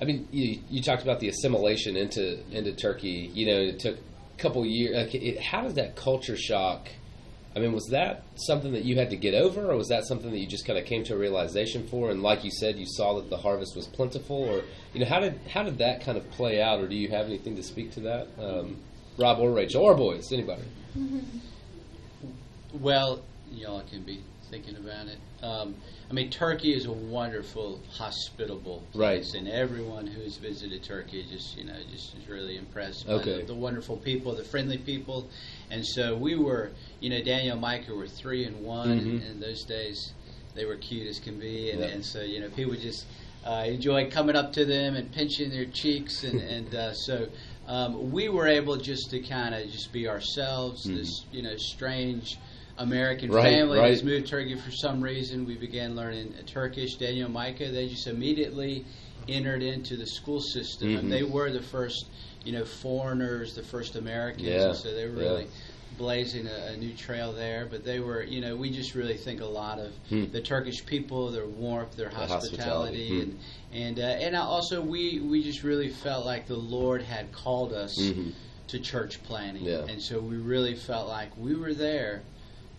I 0.00 0.04
mean, 0.04 0.26
you, 0.30 0.60
you 0.70 0.82
talked 0.82 1.02
about 1.02 1.20
the 1.20 1.28
assimilation 1.28 1.96
into 1.96 2.40
into 2.50 2.72
Turkey. 2.72 3.30
You 3.34 3.46
know, 3.46 3.60
it 3.60 3.78
took 3.80 3.96
a 3.96 4.38
couple 4.38 4.64
years. 4.64 4.96
Like 4.96 5.14
it, 5.14 5.40
how 5.40 5.62
did 5.62 5.74
that 5.74 5.96
culture 5.96 6.36
shock? 6.36 6.88
I 7.54 7.58
mean, 7.58 7.72
was 7.72 7.88
that 7.90 8.22
something 8.36 8.72
that 8.72 8.84
you 8.84 8.96
had 8.96 9.10
to 9.10 9.16
get 9.16 9.34
over, 9.34 9.72
or 9.72 9.76
was 9.76 9.88
that 9.88 10.06
something 10.06 10.30
that 10.30 10.38
you 10.38 10.46
just 10.46 10.64
kind 10.66 10.78
of 10.78 10.84
came 10.84 11.02
to 11.04 11.14
a 11.14 11.18
realization 11.18 11.86
for? 11.88 12.10
And 12.10 12.22
like 12.22 12.44
you 12.44 12.50
said, 12.50 12.78
you 12.78 12.86
saw 12.86 13.16
that 13.16 13.28
the 13.28 13.36
harvest 13.36 13.74
was 13.74 13.86
plentiful, 13.88 14.36
or 14.36 14.62
you 14.94 15.00
know, 15.00 15.06
how 15.06 15.20
did 15.20 15.38
how 15.52 15.64
did 15.64 15.78
that 15.78 16.02
kind 16.04 16.16
of 16.16 16.30
play 16.30 16.62
out, 16.62 16.80
or 16.80 16.88
do 16.88 16.94
you 16.94 17.08
have 17.08 17.26
anything 17.26 17.56
to 17.56 17.62
speak 17.62 17.90
to 17.92 18.00
that, 18.00 18.28
um, 18.38 18.76
Rob 19.18 19.40
or 19.40 19.52
Rachel 19.52 19.82
or 19.82 19.94
boys, 19.94 20.32
anybody? 20.32 20.62
Well, 22.72 23.20
y'all 23.50 23.82
can 23.82 24.02
be 24.02 24.22
thinking 24.50 24.76
about 24.76 25.06
it. 25.06 25.18
Um, 25.42 25.76
I 26.10 26.12
mean, 26.12 26.28
Turkey 26.28 26.74
is 26.74 26.86
a 26.86 26.92
wonderful, 26.92 27.80
hospitable 27.92 28.82
place, 28.92 29.32
right. 29.32 29.40
and 29.40 29.48
everyone 29.48 30.06
who's 30.06 30.36
visited 30.36 30.82
Turkey 30.82 31.24
just, 31.30 31.56
you 31.56 31.64
know, 31.64 31.76
just 31.90 32.16
is 32.16 32.28
really 32.28 32.56
impressed 32.56 33.06
by 33.06 33.18
the, 33.18 33.44
the, 33.46 33.54
wonderful 33.54 33.96
people, 33.96 34.34
the 34.34 34.44
friendly 34.44 34.78
people, 34.78 35.28
and 35.70 35.86
so 35.86 36.16
we 36.16 36.34
were, 36.34 36.72
you 36.98 37.10
know, 37.10 37.22
Daniel 37.22 37.52
and 37.52 37.60
Micah 37.60 37.94
were 37.94 38.08
three 38.08 38.44
and 38.44 38.60
one 38.62 39.00
mm-hmm. 39.00 39.30
in 39.30 39.40
those 39.40 39.64
days. 39.64 40.12
They 40.54 40.64
were 40.64 40.76
cute 40.76 41.06
as 41.06 41.20
can 41.20 41.38
be, 41.38 41.70
and, 41.70 41.80
and 41.80 42.04
so 42.04 42.22
you 42.22 42.40
know, 42.40 42.50
people 42.50 42.74
just 42.74 43.06
uh, 43.46 43.64
enjoy 43.66 44.10
coming 44.10 44.34
up 44.34 44.52
to 44.54 44.64
them 44.64 44.96
and 44.96 45.12
pinching 45.12 45.50
their 45.50 45.66
cheeks, 45.66 46.24
and 46.24 46.40
and 46.56 46.74
uh, 46.74 46.92
so. 46.92 47.28
Um, 47.68 48.10
we 48.10 48.28
were 48.28 48.48
able 48.48 48.76
just 48.78 49.10
to 49.10 49.20
kind 49.20 49.54
of 49.54 49.70
just 49.70 49.92
be 49.92 50.08
ourselves. 50.08 50.84
Mm-hmm. 50.84 50.96
This, 50.96 51.24
you 51.30 51.42
know, 51.42 51.56
strange 51.56 52.36
American 52.80 53.30
right, 53.30 53.42
family 53.42 53.78
right. 53.78 53.90
has 53.90 54.02
moved 54.02 54.24
to 54.24 54.30
Turkey 54.30 54.56
for 54.56 54.70
some 54.70 55.02
reason. 55.02 55.44
We 55.44 55.56
began 55.56 55.94
learning 55.94 56.34
Turkish. 56.46 56.94
Daniel 56.94 57.28
Micah, 57.28 57.70
they 57.70 57.88
just 57.88 58.06
immediately 58.06 58.86
entered 59.28 59.62
into 59.62 59.96
the 59.96 60.06
school 60.06 60.40
system. 60.40 60.88
Mm-hmm. 60.88 60.98
And 60.98 61.12
they 61.12 61.22
were 61.22 61.50
the 61.52 61.62
first, 61.62 62.06
you 62.42 62.52
know, 62.52 62.64
foreigners, 62.64 63.54
the 63.54 63.62
first 63.62 63.96
Americans. 63.96 64.48
Yeah. 64.48 64.72
so 64.72 64.94
they 64.94 65.06
were 65.06 65.12
really 65.12 65.42
yeah. 65.42 65.98
blazing 65.98 66.46
a, 66.46 66.72
a, 66.72 66.76
new 66.78 66.94
trail 66.94 67.32
there. 67.32 67.68
But 67.70 67.84
they 67.84 68.00
were, 68.00 68.22
you 68.22 68.40
know, 68.40 68.56
we 68.56 68.70
just 68.70 68.94
really 68.94 69.18
think 69.18 69.42
a 69.42 69.46
lot 69.46 69.78
of 69.78 69.92
hmm. 70.08 70.30
the 70.32 70.40
Turkish 70.40 70.84
people, 70.86 71.30
their 71.30 71.46
warmth, 71.46 71.96
their 71.96 72.08
the 72.08 72.14
hospitality, 72.14 72.56
hospitality. 72.56 73.08
Hmm. 73.08 73.20
and 73.20 73.38
and 73.72 73.98
uh, 73.98 74.26
and 74.26 74.36
also 74.36 74.80
we 74.80 75.20
we 75.20 75.42
just 75.42 75.62
really 75.62 75.90
felt 75.90 76.24
like 76.24 76.46
the 76.46 76.56
Lord 76.56 77.02
had 77.02 77.30
called 77.32 77.72
us. 77.74 78.00
Mm-hmm. 78.00 78.30
To 78.68 78.78
church 78.78 79.20
planning, 79.24 79.64
yeah. 79.64 79.84
and 79.88 80.00
so 80.00 80.20
we 80.20 80.36
really 80.36 80.76
felt 80.76 81.08
like 81.08 81.36
we 81.36 81.56
were 81.56 81.74
there 81.74 82.22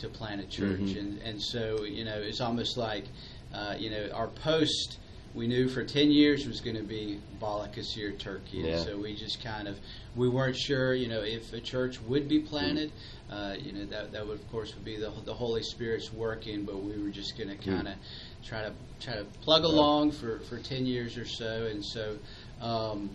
to 0.02 0.10
plant 0.10 0.42
a 0.42 0.46
church, 0.46 0.80
mm-hmm. 0.80 1.00
and 1.00 1.22
and 1.22 1.42
so 1.42 1.84
you 1.84 2.06
know 2.06 2.16
it's 2.16 2.42
almost 2.42 2.78
like 2.78 3.06
uh, 3.54 3.76
you 3.78 3.90
know 3.90 4.10
our 4.14 4.28
post 4.28 4.98
we 5.34 5.48
knew 5.48 5.70
for 5.70 5.84
10 5.84 6.12
years 6.12 6.46
was 6.46 6.60
going 6.60 6.76
to 6.76 6.84
be 6.84 7.20
Balıkesir, 7.42 8.18
Turkey. 8.20 8.58
Yeah. 8.58 8.76
And 8.76 8.86
so 8.86 8.98
we 8.98 9.16
just 9.16 9.44
kind 9.44 9.68
of, 9.68 9.80
we 10.16 10.28
weren't 10.28 10.58
sure, 10.58 10.94
you 10.94 11.08
know, 11.08 11.22
if 11.22 11.54
a 11.54 11.62
church 11.62 12.02
would 12.02 12.28
be 12.28 12.40
planted. 12.40 12.92
Mm. 12.92 13.34
Uh, 13.34 13.56
you 13.58 13.72
know, 13.72 13.86
that, 13.86 14.12
that 14.12 14.28
would, 14.28 14.40
of 14.40 14.52
course, 14.52 14.76
would 14.76 14.84
be 14.84 14.98
the, 14.98 15.10
the 15.24 15.34
Holy 15.34 15.64
Spirit's 15.64 16.12
working, 16.12 16.66
but 16.66 16.84
we 16.84 17.02
were 17.02 17.10
just 17.10 17.38
going 17.38 17.50
to 17.50 17.56
kind 17.56 17.88
of 17.88 17.94
mm. 17.94 18.46
try 18.46 18.62
to 18.62 18.74
try 19.00 19.16
to 19.16 19.24
plug 19.42 19.64
along 19.64 20.12
for, 20.12 20.40
for 20.40 20.58
10 20.58 20.86
years 20.86 21.18
or 21.18 21.26
so. 21.26 21.66
And 21.66 21.84
so, 21.84 22.18
um, 22.62 23.10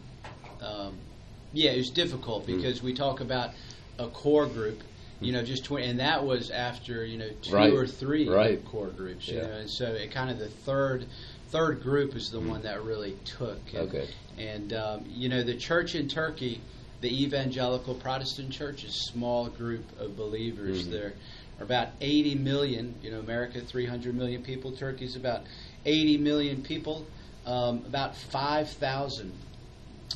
um, 0.63 0.97
yeah, 1.53 1.73
it 1.73 1.77
was 1.77 1.91
difficult 1.91 2.45
mm. 2.45 2.57
because 2.57 2.81
mm. 2.81 2.85
we 2.85 2.95
talk 2.95 3.21
about 3.21 3.51
a 3.99 4.09
core 4.09 4.47
group 4.47 4.83
you 5.21 5.33
know, 5.33 5.43
just 5.43 5.65
20, 5.65 5.87
and 5.87 6.01
that 6.01 6.25
was 6.25 6.51
after, 6.51 7.05
you 7.05 7.19
know, 7.19 7.29
two 7.43 7.55
right. 7.55 7.73
or 7.73 7.87
three 7.87 8.29
right. 8.29 8.65
core 8.67 8.89
groups, 8.89 9.29
you 9.29 9.39
yeah. 9.39 9.47
know, 9.47 9.53
and 9.53 9.71
so 9.71 9.87
it 9.87 10.11
kind 10.11 10.31
of 10.31 10.39
the 10.39 10.49
third, 10.49 11.07
third 11.49 11.83
group 11.83 12.15
is 12.15 12.31
the 12.31 12.41
mm. 12.41 12.49
one 12.49 12.63
that 12.63 12.83
really 12.85 13.17
took. 13.25 13.61
And, 13.73 13.89
okay. 13.89 14.09
And, 14.39 14.73
um, 14.75 15.05
you 15.09 15.29
know, 15.29 15.43
the 15.43 15.57
church 15.57 15.95
in 15.95 16.09
Turkey, 16.09 16.61
the 17.01 17.25
evangelical 17.25 17.95
Protestant 17.95 18.51
church 18.51 18.85
is 18.85 18.91
a 18.91 19.13
small 19.13 19.49
group 19.49 19.85
of 19.99 20.17
believers. 20.17 20.83
Mm-hmm. 20.83 20.93
There 20.93 21.15
are 21.59 21.65
about 21.65 21.89
80 22.03 22.35
million, 22.37 22.95
you 23.03 23.11
know, 23.11 23.21
America, 23.21 23.61
300 23.61 24.15
million 24.15 24.43
people, 24.43 24.73
Turkey's 24.73 25.17
about 25.17 25.45
80 25.87 26.19
million 26.19 26.63
people, 26.63 27.07
um, 27.47 27.83
about 27.87 28.15
5,000 28.15 29.33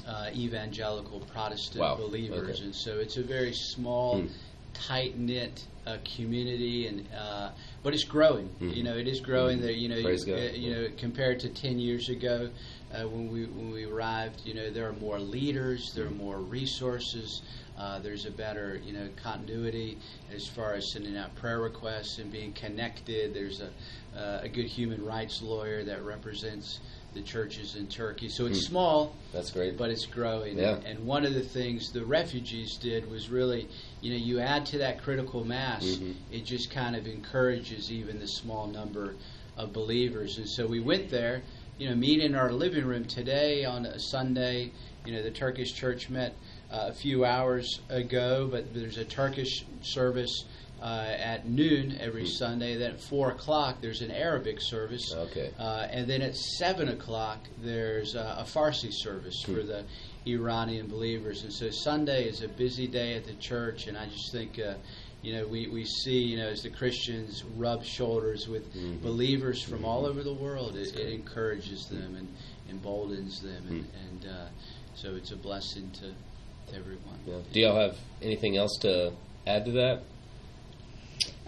uh, 0.06 0.30
evangelical 0.34 1.20
Protestant 1.20 1.80
wow. 1.80 1.96
believers, 1.96 2.58
okay. 2.58 2.64
and 2.64 2.74
so 2.74 2.98
it's 2.98 3.16
a 3.16 3.22
very 3.22 3.52
small, 3.54 4.20
mm 4.20 4.30
tight 4.74 5.18
knit 5.18 5.64
uh, 5.86 5.96
community, 6.16 6.86
and 6.86 7.06
uh, 7.16 7.50
but 7.82 7.94
it's 7.94 8.04
growing. 8.04 8.48
Mm-hmm. 8.48 8.70
You 8.70 8.82
know, 8.82 8.96
it 8.96 9.08
is 9.08 9.20
growing. 9.20 9.58
Mm-hmm. 9.58 9.66
There, 9.66 9.74
you 9.74 9.88
know, 9.88 9.96
you, 9.96 10.34
uh, 10.34 10.38
you, 10.52 10.74
know, 10.74 10.88
compared 10.96 11.40
to 11.40 11.48
ten 11.48 11.78
years 11.78 12.08
ago 12.08 12.50
uh, 12.92 13.06
when 13.08 13.30
we 13.30 13.46
when 13.46 13.70
we 13.70 13.84
arrived, 13.84 14.42
you 14.44 14.54
know, 14.54 14.70
there 14.70 14.88
are 14.88 14.94
more 14.94 15.18
leaders, 15.18 15.92
there 15.94 16.06
are 16.06 16.10
more 16.10 16.38
resources. 16.38 17.42
Uh, 17.78 17.98
there's 17.98 18.26
a 18.26 18.30
better, 18.30 18.78
you 18.84 18.92
know, 18.92 19.08
continuity 19.16 19.96
as 20.34 20.46
far 20.46 20.74
as 20.74 20.92
sending 20.92 21.16
out 21.16 21.34
prayer 21.36 21.60
requests 21.60 22.18
and 22.18 22.30
being 22.30 22.52
connected. 22.52 23.32
There's 23.32 23.62
a, 23.62 23.70
uh, 24.18 24.40
a 24.42 24.48
good 24.50 24.66
human 24.66 25.02
rights 25.02 25.40
lawyer 25.40 25.82
that 25.84 26.04
represents 26.04 26.80
the 27.12 27.20
churches 27.22 27.76
in 27.76 27.86
Turkey. 27.88 28.28
So 28.28 28.46
it's 28.46 28.60
mm. 28.60 28.68
small. 28.68 29.14
That's 29.32 29.50
great. 29.50 29.76
But 29.76 29.90
it's 29.90 30.06
growing. 30.06 30.58
Yeah. 30.58 30.76
And, 30.76 30.86
and, 30.86 31.06
one 31.06 31.24
of 31.24 31.34
the 31.34 31.42
things 31.42 31.92
the 31.92 32.04
refugees 32.04 32.76
did 32.76 33.10
was 33.10 33.28
really, 33.28 33.68
you 34.00 34.12
know, 34.12 34.16
you 34.16 34.40
add 34.40 34.66
to 34.66 34.78
that 34.78 35.02
critical 35.02 35.44
mass, 35.44 35.84
mm-hmm. 35.84 36.12
it 36.30 36.44
just 36.44 36.70
kind 36.70 36.94
of 36.94 37.06
encourages 37.06 37.90
even 37.90 38.18
the 38.18 38.28
small 38.28 38.66
number 38.66 39.14
of 39.56 39.72
believers. 39.72 40.38
And 40.38 40.48
so 40.48 40.66
we 40.66 40.80
went 40.80 41.10
there, 41.10 41.42
you 41.78 41.88
know, 41.88 41.96
meet 41.96 42.20
in 42.20 42.34
our 42.34 42.52
living 42.52 42.84
room 42.84 43.04
today 43.04 43.64
on 43.64 43.86
a 43.86 43.98
Sunday. 43.98 44.72
You 45.04 45.14
know, 45.14 45.22
the 45.22 45.30
Turkish 45.30 45.72
church 45.72 46.10
met 46.10 46.34
uh, 46.70 46.86
a 46.90 46.92
few 46.92 47.24
hours 47.24 47.80
ago, 47.88 48.48
but 48.50 48.72
there's 48.74 48.98
a 48.98 49.04
Turkish 49.04 49.64
service 49.82 50.44
uh, 50.82 51.14
at 51.18 51.48
noon 51.48 51.98
every 52.00 52.24
mm. 52.24 52.28
Sunday. 52.28 52.76
Then 52.76 52.92
at 52.92 53.00
four 53.00 53.30
o'clock 53.30 53.80
there's 53.80 54.00
an 54.00 54.10
Arabic 54.10 54.60
service. 54.60 55.12
Okay. 55.14 55.50
Uh, 55.58 55.86
and 55.90 56.08
then 56.08 56.22
at 56.22 56.36
seven 56.36 56.88
o'clock 56.88 57.38
there's 57.62 58.16
uh, 58.16 58.36
a 58.38 58.44
Farsi 58.44 58.90
service 58.92 59.42
mm. 59.44 59.54
for 59.54 59.62
the 59.62 59.84
Iranian 60.26 60.86
believers. 60.86 61.42
And 61.42 61.52
so 61.52 61.70
Sunday 61.70 62.28
is 62.28 62.42
a 62.42 62.48
busy 62.48 62.86
day 62.86 63.14
at 63.14 63.24
the 63.24 63.34
church, 63.34 63.86
and 63.86 63.96
I 63.96 64.06
just 64.06 64.32
think. 64.32 64.58
Uh, 64.58 64.74
you 65.22 65.34
know, 65.34 65.46
we, 65.46 65.68
we 65.68 65.84
see, 65.84 66.18
you 66.18 66.38
know, 66.38 66.48
as 66.48 66.62
the 66.62 66.70
Christians 66.70 67.44
rub 67.56 67.84
shoulders 67.84 68.48
with 68.48 68.74
mm-hmm. 68.74 69.02
believers 69.02 69.62
from 69.62 69.78
mm-hmm. 69.78 69.84
all 69.84 70.06
over 70.06 70.22
the 70.22 70.32
world, 70.32 70.76
it, 70.76 70.96
it 70.96 71.12
encourages 71.12 71.86
them 71.88 72.16
and 72.16 72.26
emboldens 72.70 73.40
them. 73.40 73.66
And, 73.68 73.84
mm. 73.84 73.88
and 74.08 74.26
uh, 74.32 74.46
so 74.94 75.14
it's 75.14 75.30
a 75.30 75.36
blessing 75.36 75.90
to, 75.90 76.72
to 76.72 76.78
everyone. 76.78 77.18
Yeah. 77.26 77.36
Do 77.52 77.60
y'all 77.60 77.80
have 77.80 77.98
anything 78.22 78.56
else 78.56 78.78
to 78.80 79.12
add 79.46 79.66
to 79.66 79.72
that? 79.72 80.04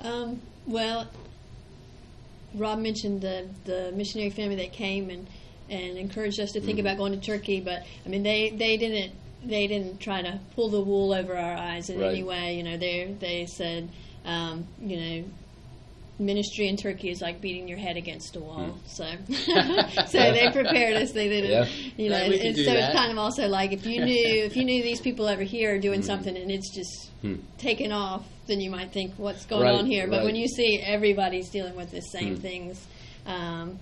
Um, 0.01 0.41
well, 0.67 1.09
Rob 2.55 2.79
mentioned 2.79 3.21
the 3.21 3.49
the 3.65 3.93
missionary 3.93 4.31
family 4.31 4.57
that 4.57 4.73
came 4.73 5.11
and 5.11 5.27
and 5.71 5.97
encouraged 5.97 6.41
us 6.41 6.53
to 6.53 6.61
think 6.61 6.79
mm-hmm. 6.79 6.87
about 6.87 6.99
going 6.99 7.13
to 7.13 7.21
Turkey, 7.21 7.61
but 7.61 7.85
I 8.05 8.09
mean 8.09 8.23
they 8.23 8.51
they 8.51 8.77
didn't 8.77 9.13
they 9.45 9.67
didn't 9.67 10.01
try 10.01 10.23
to 10.23 10.39
pull 10.55 10.69
the 10.69 10.81
wool 10.81 11.13
over 11.13 11.37
our 11.37 11.57
eyes 11.57 11.91
in 11.91 12.01
right. 12.01 12.11
any 12.11 12.23
way. 12.23 12.57
You 12.57 12.63
know, 12.63 12.77
they 12.77 13.15
they 13.19 13.47
said, 13.47 13.89
um, 14.25 14.67
you 14.81 14.97
know, 14.97 15.25
ministry 16.19 16.69
in 16.69 16.77
Turkey 16.77 17.11
is 17.11 17.21
like 17.21 17.41
beating 17.41 17.69
your 17.69 17.79
head 17.79 17.97
against 17.97 18.37
a 18.37 18.41
wall. 18.41 18.79
Mm. 18.87 18.87
So, 18.87 20.05
so 20.07 20.19
they 20.19 20.51
prepared 20.53 20.97
us. 20.97 21.13
They 21.13 21.29
didn't, 21.29 21.51
yeah. 21.51 21.65
you 21.97 22.11
know. 22.11 22.17
and, 22.17 22.35
and 22.35 22.57
so 22.57 22.65
that. 22.65 22.77
it's 22.77 22.93
kind 22.95 23.11
of 23.11 23.19
also 23.19 23.49
like 23.49 23.73
if 23.73 23.87
you 23.87 24.05
knew 24.05 24.45
if 24.45 24.57
you 24.57 24.65
knew 24.65 24.83
these 24.83 25.01
people 25.01 25.27
over 25.27 25.43
here 25.43 25.75
are 25.75 25.79
doing 25.79 26.01
mm. 26.01 26.05
something 26.05 26.37
and 26.37 26.51
it's 26.51 26.75
just 26.75 27.11
mm. 27.23 27.41
taken 27.59 27.93
off, 27.93 28.25
then 28.47 28.61
you 28.61 28.71
might 28.71 28.93
think 28.93 29.15
what's 29.17 29.47
going 29.47 29.63
right, 29.63 29.75
on 29.75 29.87
here. 29.87 30.07
But 30.07 30.19
right. 30.19 30.25
when 30.25 30.37
you 30.37 30.49
see 30.49 30.81
everybody's 30.81 31.49
dealing 31.49 31.77
with 31.77 31.91
the 31.91 32.03
same 32.03 32.37
mm. 32.37 32.43
things, 32.43 32.87
um, 33.27 33.79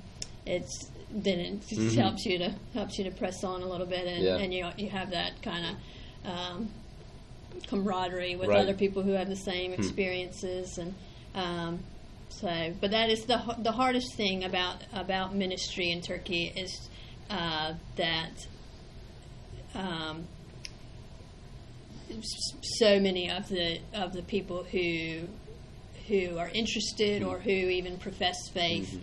it's 0.47 0.91
then 1.13 1.41
it 1.41 1.61
just 1.67 1.81
mm-hmm. 1.81 2.01
helps 2.01 2.25
you 2.25 2.39
to 2.39 2.55
helps 2.75 2.97
you 2.99 3.05
to 3.05 3.11
press 3.11 3.43
on 3.43 3.63
a 3.63 3.67
little 3.67 3.87
bit, 3.87 4.07
and, 4.07 4.23
yeah. 4.23 4.37
and 4.37 4.55
you 4.55 4.69
you 4.77 4.89
have 4.89 5.11
that 5.11 5.43
kind 5.43 5.67
of 5.67 6.31
um, 6.33 6.71
camaraderie 7.67 8.37
with 8.37 8.49
right. 8.49 8.61
other 8.61 8.75
people 8.75 9.03
who 9.03 9.13
have 9.13 9.29
the 9.29 9.37
same 9.37 9.73
hmm. 9.73 9.81
experiences 9.81 10.79
and. 10.79 10.95
Um, 11.33 11.81
so, 12.31 12.73
but 12.81 12.93
that 12.93 13.11
is 13.11 13.25
the 13.25 13.39
the 13.59 13.73
hardest 13.73 14.15
thing 14.15 14.45
about 14.45 14.77
about 14.93 15.35
ministry 15.35 15.91
in 15.91 16.01
Turkey 16.01 16.53
is 16.57 16.89
uh, 17.29 17.75
that 17.97 18.47
um, 19.75 20.25
so 22.63 22.99
many 23.01 23.31
of 23.31 23.49
the 23.49 23.81
of 23.93 24.13
the 24.13 24.23
people 24.23 24.65
who 24.65 25.29
who 26.09 26.39
are 26.39 26.49
interested 26.49 27.23
or 27.23 27.39
who 27.39 27.51
even 27.51 27.99
profess 27.99 28.49
faith 28.53 28.99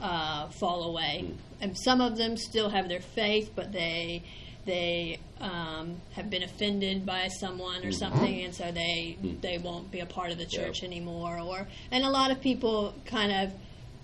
uh, 0.00 0.48
fall 0.48 0.84
away, 0.84 1.30
and 1.60 1.76
some 1.78 2.00
of 2.00 2.16
them 2.16 2.36
still 2.36 2.70
have 2.70 2.88
their 2.88 3.00
faith, 3.00 3.50
but 3.54 3.72
they 3.72 4.22
they 4.66 5.18
um, 5.40 5.96
have 6.12 6.28
been 6.28 6.42
offended 6.42 7.06
by 7.06 7.28
someone 7.28 7.84
or 7.84 7.92
something, 7.92 8.44
and 8.44 8.54
so 8.54 8.70
they 8.70 9.16
they 9.40 9.58
won't 9.58 9.90
be 9.90 10.00
a 10.00 10.06
part 10.06 10.30
of 10.30 10.38
the 10.38 10.46
church 10.46 10.82
anymore. 10.82 11.38
Or 11.38 11.66
and 11.90 12.04
a 12.04 12.10
lot 12.10 12.30
of 12.30 12.40
people 12.40 12.94
kind 13.06 13.32
of 13.32 13.52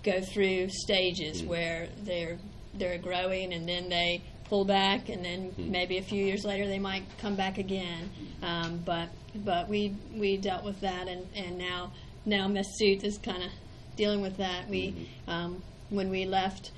go 0.03 0.21
through 0.21 0.69
stages 0.69 1.43
where 1.43 1.89
they're 2.03 2.37
they're 2.73 2.97
growing, 2.97 3.53
and 3.53 3.67
then 3.67 3.89
they 3.89 4.23
pull 4.45 4.65
back, 4.65 5.09
and 5.09 5.23
then 5.23 5.53
maybe 5.57 5.97
a 5.97 6.01
few 6.01 6.23
years 6.23 6.43
later 6.43 6.67
they 6.67 6.79
might 6.79 7.03
come 7.19 7.35
back 7.35 7.57
again. 7.57 8.09
Um, 8.41 8.81
but 8.85 9.09
but 9.35 9.69
we 9.69 9.95
we 10.15 10.37
dealt 10.37 10.63
with 10.63 10.79
that, 10.81 11.07
and 11.07 11.27
and 11.35 11.57
now 11.57 11.91
now 12.25 12.47
Mesut 12.47 13.03
is 13.03 13.17
kind 13.19 13.43
of 13.43 13.51
dealing 13.95 14.21
with 14.21 14.37
that. 14.37 14.67
We 14.69 15.09
um, 15.27 15.61
when 15.89 16.09
we 16.09 16.25
left 16.25 16.71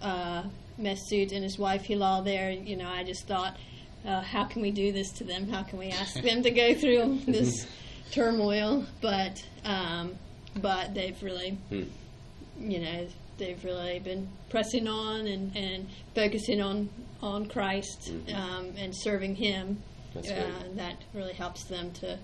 uh, 0.00 0.44
Mesut 0.78 1.32
and 1.32 1.42
his 1.42 1.58
wife 1.58 1.84
Hilal 1.84 2.22
there, 2.22 2.50
you 2.50 2.76
know, 2.76 2.88
I 2.88 3.04
just 3.04 3.26
thought, 3.26 3.56
uh, 4.04 4.20
how 4.20 4.44
can 4.44 4.62
we 4.62 4.70
do 4.70 4.92
this 4.92 5.10
to 5.12 5.24
them? 5.24 5.48
How 5.48 5.62
can 5.62 5.78
we 5.78 5.88
ask 5.88 6.14
them 6.14 6.42
to 6.42 6.50
go 6.50 6.74
through 6.74 7.20
this 7.26 7.66
turmoil? 8.10 8.84
But 9.00 9.44
um, 9.64 10.16
but 10.56 10.94
they've 10.94 11.20
really, 11.22 11.58
you 11.70 12.78
know, 12.80 13.08
they've 13.38 13.62
really 13.64 13.98
been 13.98 14.28
pressing 14.50 14.86
on 14.86 15.26
and, 15.26 15.56
and 15.56 15.88
focusing 16.14 16.60
on 16.60 16.88
on 17.22 17.46
Christ 17.46 18.12
um, 18.34 18.74
and 18.76 18.94
serving 18.94 19.36
Him. 19.36 19.82
That's 20.14 20.30
uh, 20.30 20.50
and 20.64 20.78
that 20.78 20.96
really 21.12 21.32
helps 21.32 21.64
them 21.64 21.90
to, 21.92 22.18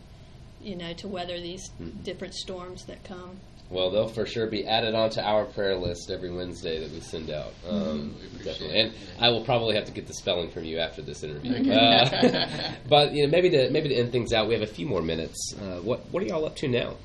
you 0.61 0.77
know, 0.77 0.93
to 0.95 1.09
weather 1.09 1.41
these 1.41 1.69
different 2.05 2.35
storms 2.35 2.85
that 2.85 3.03
come. 3.05 3.39
Well, 3.71 3.91
they'll 3.93 4.09
for 4.09 4.27
sure 4.27 4.49
be 4.49 4.67
added 4.67 4.97
onto 4.97 5.21
our 5.21 5.45
prayer 5.45 5.77
list 5.77 6.11
every 6.11 6.31
Wednesday 6.31 6.81
that 6.81 6.91
we 6.91 6.99
send 7.01 7.31
out. 7.31 7.53
Um, 7.69 8.17
We 8.37 8.45
definitely, 8.45 8.81
and 8.81 8.93
I 9.21 9.29
will 9.29 9.45
probably 9.45 9.77
have 9.77 9.85
to 9.85 9.93
get 9.93 10.09
the 10.09 10.13
spelling 10.15 10.51
from 10.51 10.65
you 10.65 10.79
after 10.81 11.03
this 11.03 11.23
interview. 11.23 11.73
Uh, 11.73 12.75
but 12.89 13.13
you 13.13 13.23
know, 13.25 13.31
maybe 13.31 13.49
to 13.51 13.71
maybe 13.71 13.89
to 13.91 13.95
end 13.95 14.11
things 14.11 14.33
out, 14.33 14.49
we 14.49 14.55
have 14.55 14.63
a 14.65 14.67
few 14.73 14.87
more 14.87 15.03
minutes. 15.03 15.55
Uh, 15.57 15.77
what 15.83 16.01
what 16.11 16.21
are 16.23 16.27
y'all 16.27 16.45
up 16.47 16.57
to 16.57 16.69
now? 16.69 16.97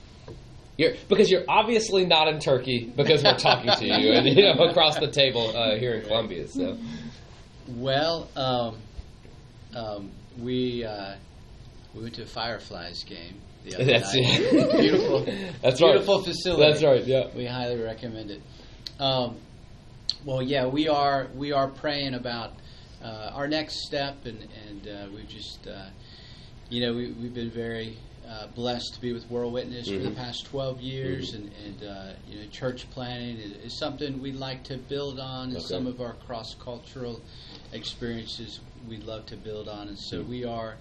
You're, 0.78 0.94
because 1.08 1.30
you're 1.32 1.46
obviously 1.48 2.06
not 2.06 2.28
in 2.28 2.40
Turkey 2.40 2.92
because 2.96 3.24
we're 3.24 3.38
talking 3.38 3.72
to 3.72 3.86
you 3.86 4.12
and 4.12 4.28
you 4.28 4.44
know 4.44 4.64
across 4.66 5.00
the 5.00 5.08
table 5.10 5.56
uh, 5.56 5.76
here 5.78 5.94
in 5.94 6.06
Columbia. 6.06 6.48
So 6.48 6.78
Well, 7.68 8.28
um, 8.36 8.78
um, 9.76 10.12
we 10.42 10.84
uh, 10.84 11.16
we 11.94 12.02
went 12.02 12.16
to 12.16 12.24
a 12.24 12.26
Fireflies 12.26 13.04
game 13.04 13.36
the 13.66 13.76
other 13.76 13.86
That's 13.86 14.14
night. 14.14 14.24
it. 14.40 14.80
beautiful, 14.80 15.20
That's 15.62 15.82
right. 15.82 15.92
beautiful 15.94 16.24
facility. 16.24 16.72
That's 16.72 16.84
right. 16.84 17.06
Yeah. 17.06 17.28
We 17.36 17.46
highly 17.46 17.82
recommend 17.82 18.32
it. 18.32 18.42
Um, 19.00 19.36
well, 20.24 20.42
yeah, 20.42 20.66
we 20.68 20.88
are 20.88 21.28
we 21.36 21.52
are 21.52 21.68
praying 21.68 22.14
about 22.14 22.54
uh, 23.04 23.32
our 23.34 23.48
next 23.48 23.86
step, 23.86 24.26
and 24.26 24.48
and 24.70 24.88
uh, 24.88 25.08
we've 25.14 25.28
just 25.30 25.68
uh, 25.68 25.86
you 26.70 26.82
know 26.86 26.94
we, 26.94 27.12
we've 27.12 27.34
been 27.34 27.52
very 27.52 27.98
uh, 28.28 28.48
blessed 28.56 28.96
to 28.96 29.02
be 29.02 29.14
with 29.14 29.30
World 29.30 29.54
Witness 29.54 29.88
for 29.88 29.98
the 30.00 30.10
Mhm. 30.10 30.16
past 30.16 30.46
twelve 30.46 30.82
years, 30.82 31.34
and 31.34 31.52
and 31.66 31.84
uh, 31.84 32.14
you 32.28 32.40
know 32.40 32.48
church 32.52 32.90
planning 32.92 33.38
is, 33.38 33.52
is 33.66 33.78
something 33.78 34.22
we'd 34.22 34.36
like 34.36 34.64
to 34.66 34.78
build 34.78 35.20
on, 35.20 35.52
and 35.52 35.62
some 35.62 35.86
of 35.86 36.02
our 36.02 36.14
cross 36.26 36.56
cultural 36.56 37.22
experiences 37.74 38.60
we'd 38.88 39.04
love 39.04 39.26
to 39.28 39.36
build 39.38 39.68
on, 39.68 39.88
and 39.90 40.00
so 40.00 40.22
we 40.22 40.46
are. 40.46 40.76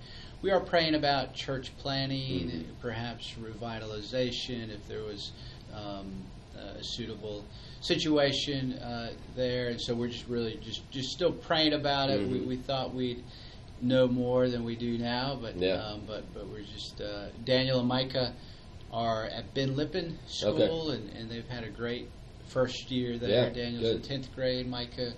We 0.44 0.50
are 0.50 0.60
praying 0.60 0.94
about 0.94 1.32
church 1.32 1.72
planning, 1.78 2.50
Mhm. 2.50 2.64
perhaps 2.82 3.32
revitalization, 3.40 4.68
if 4.68 4.86
there 4.86 5.02
was 5.02 5.32
um, 5.72 6.12
a 6.54 6.84
suitable 6.84 7.42
situation 7.80 8.74
uh, 8.74 9.14
there, 9.34 9.70
and 9.70 9.80
so 9.80 9.94
we're 9.94 10.08
just 10.08 10.28
really 10.28 10.56
just 10.62 10.88
just 10.90 11.08
still 11.08 11.32
praying 11.32 11.72
about 11.72 12.10
it. 12.10 12.28
We, 12.28 12.40
Mhm. 12.40 12.46
we 12.46 12.56
thought 12.56 12.94
we'd 12.94 13.24
know 13.80 14.06
more 14.06 14.50
than 14.50 14.64
we 14.64 14.76
do 14.76 14.98
now, 14.98 15.34
but 15.34 15.56
Yeah. 15.56 15.82
um, 15.82 16.02
but 16.06 16.22
but 16.34 16.46
we're 16.48 16.60
just 16.60 17.00
uh, 17.00 17.28
Daniel 17.42 17.80
and 17.80 17.88
Micah 17.88 18.34
are 18.92 19.24
at 19.24 19.54
Ben 19.54 19.74
Lippen 19.74 20.18
School, 20.28 20.90
and, 20.90 21.08
and 21.16 21.30
they've 21.30 21.48
had 21.48 21.64
a 21.64 21.70
great 21.70 22.10
first 22.48 22.90
year 22.90 23.16
there. 23.16 23.46
Yeah, 23.46 23.48
Daniel's 23.48 23.84
good. 23.84 23.96
in 23.96 24.02
tenth 24.02 24.34
grade, 24.34 24.68
Micah 24.68 25.14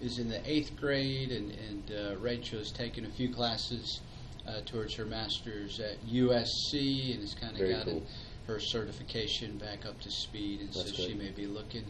is 0.00 0.20
in 0.20 0.28
the 0.28 0.40
eighth 0.48 0.76
grade, 0.76 1.32
and 1.32 1.50
and 1.50 1.90
uh, 1.90 2.16
Rachel 2.20 2.60
has 2.60 2.70
taken 2.70 3.04
a 3.04 3.10
few 3.10 3.28
classes 3.34 4.00
uh, 4.46 4.60
towards 4.66 4.94
her 4.94 5.04
master's 5.04 5.80
at 5.80 6.04
USC, 6.06 7.12
and 7.12 7.20
has 7.20 7.34
kind 7.34 7.58
of 7.60 7.68
gotten 7.68 8.00
cool. 8.00 8.06
her 8.46 8.58
certification 8.60 9.58
back 9.58 9.86
up 9.86 10.00
to 10.00 10.10
speed, 10.10 10.60
and 10.60 10.68
That's 10.72 10.96
so 10.96 11.06
she 11.06 11.14
may 11.14 11.30
be 11.30 11.46
looking 11.46 11.84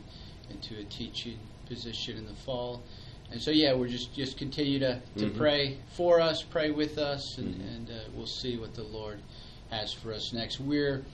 into 0.50 0.78
a 0.80 0.84
teaching 0.84 1.38
position 1.66 2.16
in 2.16 2.26
the 2.26 2.34
fall. 2.34 2.82
And 3.30 3.40
so, 3.40 3.52
yeah, 3.52 3.74
we're 3.74 3.88
just 3.88 4.12
just 4.14 4.36
continue 4.36 4.80
to, 4.80 5.00
to 5.18 5.26
Mhm. 5.26 5.36
pray 5.36 5.78
for 5.92 6.20
us, 6.20 6.42
pray 6.42 6.70
with 6.72 6.98
us, 6.98 7.38
and, 7.38 7.54
Mhm. 7.54 7.76
and 7.76 7.90
uh, 7.90 7.94
we'll 8.14 8.26
see 8.26 8.56
what 8.56 8.74
the 8.74 8.82
Lord 8.82 9.20
has 9.70 9.92
for 9.92 10.12
us 10.12 10.32
next. 10.32 10.58
We're 10.58 11.04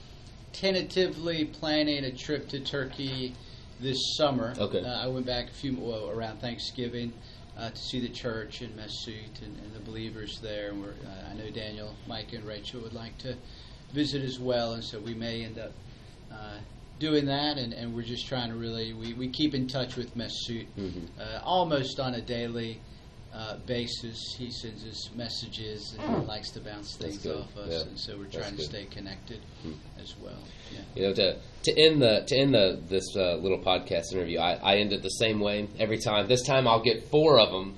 tentatively 0.51 1.45
planning 1.45 2.03
a 2.03 2.11
trip 2.11 2.49
to 2.49 2.59
Turkey 2.59 3.35
this 3.79 4.15
summer. 4.17 4.55
Okay. 4.57 4.79
Uh, 4.81 5.03
I 5.03 5.07
went 5.07 5.27
back 5.27 5.49
a 5.49 5.53
few 5.53 5.75
well, 5.77 6.09
around 6.09 6.41
Thanksgiving 6.41 7.13
uh, 7.57 7.69
to 7.69 7.77
see 7.77 7.99
the 7.99 8.09
church 8.09 8.61
in 8.61 8.69
Mesut 8.71 9.41
and, 9.41 9.57
and 9.59 9.73
the 9.73 9.79
believers 9.79 10.39
there. 10.41 10.69
And 10.69 10.81
we're, 10.81 10.89
uh, 10.91 11.31
I 11.31 11.33
know 11.33 11.49
Daniel, 11.49 11.95
Mike, 12.07 12.33
and 12.33 12.43
Rachel 12.45 12.81
would 12.81 12.93
like 12.93 13.17
to 13.19 13.35
visit 13.93 14.23
as 14.23 14.39
well, 14.39 14.73
and 14.73 14.83
so 14.83 14.99
we 14.99 15.13
may 15.13 15.43
end 15.43 15.57
up 15.57 15.71
uh, 16.31 16.57
doing 16.99 17.25
that. 17.25 17.57
And, 17.57 17.73
and 17.73 17.95
we're 17.95 18.03
just 18.03 18.27
trying 18.27 18.49
to 18.49 18.55
really 18.55 18.93
we, 18.93 19.13
we 19.13 19.29
keep 19.29 19.53
in 19.55 19.67
touch 19.67 19.95
with 19.95 20.15
Mesut 20.15 20.67
Mhm. 20.77 21.07
uh, 21.19 21.39
almost 21.43 21.99
on 21.99 22.13
a 22.15 22.21
daily. 22.21 22.79
Uh, 23.33 23.57
basis, 23.67 24.35
he 24.37 24.49
sends 24.49 24.83
us 24.85 25.09
messages 25.15 25.95
and 25.99 26.21
he 26.21 26.25
likes 26.25 26.49
to 26.49 26.59
bounce 26.59 26.95
things 26.95 27.27
off 27.27 27.55
us, 27.57 27.69
Yeah. 27.71 27.81
and 27.89 27.99
so 27.99 28.17
we're 28.17 28.25
trying 28.25 28.55
to 28.55 28.63
stay 28.63 28.85
connected 28.85 29.39
Hmm. 29.61 29.73
as 30.01 30.15
well. 30.23 30.39
Yeah. 30.73 30.79
You 30.95 31.01
know, 31.09 31.13
to 31.13 31.35
to 31.63 31.77
end 31.79 32.01
the 32.01 32.23
to 32.25 32.35
end 32.35 32.53
the 32.55 32.79
this 32.89 33.03
uh, 33.15 33.35
little 33.35 33.59
podcast 33.59 34.13
interview, 34.13 34.39
I, 34.39 34.53
I 34.55 34.77
end 34.77 34.91
it 34.93 35.03
the 35.03 35.09
same 35.09 35.39
way 35.39 35.67
every 35.77 35.99
time. 35.99 36.27
This 36.27 36.41
time 36.43 36.67
I'll 36.67 36.81
get 36.81 37.09
four 37.11 37.39
of 37.39 37.51
them. 37.51 37.75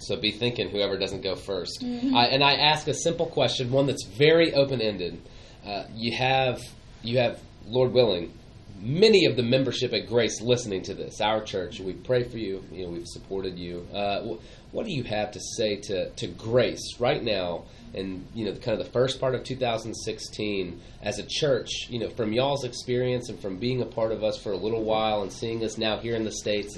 So 0.00 0.16
be 0.20 0.32
thinking 0.32 0.68
whoever 0.68 0.98
doesn't 0.98 1.22
go 1.22 1.34
1st 1.34 2.12
I, 2.14 2.26
and 2.26 2.42
I 2.44 2.54
ask 2.54 2.86
a 2.88 2.94
simple 2.94 3.26
question, 3.26 3.70
one 3.70 3.86
that's 3.86 4.04
very 4.04 4.52
open 4.52 4.80
ended. 4.82 5.18
Uh, 5.64 5.84
you 5.94 6.12
have 6.16 6.60
you 7.02 7.18
have 7.18 7.40
Lord 7.66 7.92
willing, 7.92 8.32
many 8.80 9.24
of 9.24 9.36
the 9.36 9.42
membership 9.44 9.94
at 9.94 10.08
Grace 10.08 10.42
listening 10.42 10.82
to 10.82 10.94
this. 10.94 11.20
Our 11.22 11.42
church, 11.42 11.80
we 11.80 11.92
pray 11.94 12.24
for 12.24 12.36
you. 12.38 12.62
You 12.72 12.84
know, 12.86 12.92
we've 12.92 13.06
supported 13.06 13.56
you. 13.58 13.86
Uh, 13.94 14.34
wh- 14.34 14.38
what 14.74 14.86
do 14.86 14.92
you 14.92 15.04
have 15.04 15.30
to 15.30 15.40
say 15.40 15.76
to 15.76 16.10
to 16.10 16.26
Grace 16.26 16.98
right 16.98 17.22
now? 17.22 17.64
And 17.94 18.26
you 18.34 18.44
know, 18.44 18.52
kind 18.56 18.76
of 18.78 18.84
the 18.84 18.92
first 18.92 19.20
part 19.20 19.36
of 19.36 19.44
2016 19.44 20.80
as 21.00 21.20
a 21.20 21.22
church, 21.22 21.70
you 21.88 22.00
know, 22.00 22.10
from 22.10 22.32
y'all's 22.32 22.64
experience 22.64 23.28
and 23.28 23.38
from 23.38 23.58
being 23.58 23.82
a 23.82 23.86
part 23.86 24.10
of 24.10 24.24
us 24.24 24.36
for 24.36 24.50
a 24.50 24.56
little 24.56 24.82
while 24.82 25.22
and 25.22 25.32
seeing 25.32 25.62
us 25.62 25.78
now 25.78 25.98
here 25.98 26.16
in 26.16 26.24
the 26.24 26.32
states. 26.32 26.76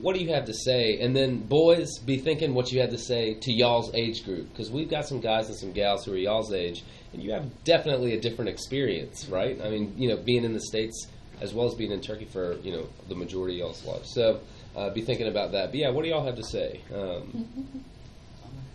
What 0.00 0.14
do 0.14 0.22
you 0.22 0.32
have 0.32 0.44
to 0.44 0.54
say? 0.54 1.00
And 1.00 1.14
then, 1.14 1.40
boys, 1.40 1.98
be 1.98 2.18
thinking 2.18 2.54
what 2.54 2.70
you 2.70 2.80
had 2.80 2.90
to 2.90 2.98
say 2.98 3.34
to 3.34 3.52
y'all's 3.52 3.92
age 3.94 4.24
group 4.24 4.48
because 4.50 4.70
we've 4.70 4.88
got 4.88 5.08
some 5.08 5.20
guys 5.20 5.48
and 5.48 5.58
some 5.58 5.72
gals 5.72 6.04
who 6.04 6.12
are 6.12 6.16
y'all's 6.16 6.52
age, 6.52 6.84
and 7.12 7.20
you 7.20 7.32
have 7.32 7.64
definitely 7.64 8.14
a 8.14 8.20
different 8.20 8.48
experience, 8.48 9.28
right? 9.28 9.60
I 9.60 9.70
mean, 9.70 9.92
you 9.96 10.08
know, 10.08 10.16
being 10.16 10.44
in 10.44 10.52
the 10.52 10.60
states 10.60 11.08
as 11.40 11.52
well 11.52 11.66
as 11.66 11.74
being 11.74 11.90
in 11.90 12.00
Turkey 12.00 12.26
for 12.26 12.54
you 12.58 12.72
know 12.72 12.88
the 13.08 13.16
majority 13.16 13.54
of 13.56 13.66
y'all's 13.66 13.84
life. 13.84 14.06
So. 14.06 14.40
Uh, 14.76 14.90
be 14.90 15.00
thinking 15.02 15.26
about 15.28 15.52
that. 15.52 15.70
But 15.70 15.74
yeah, 15.76 15.90
what 15.90 16.02
do 16.04 16.08
y'all 16.10 16.24
have 16.24 16.36
to 16.36 16.44
say? 16.44 16.80
Um, 16.94 17.46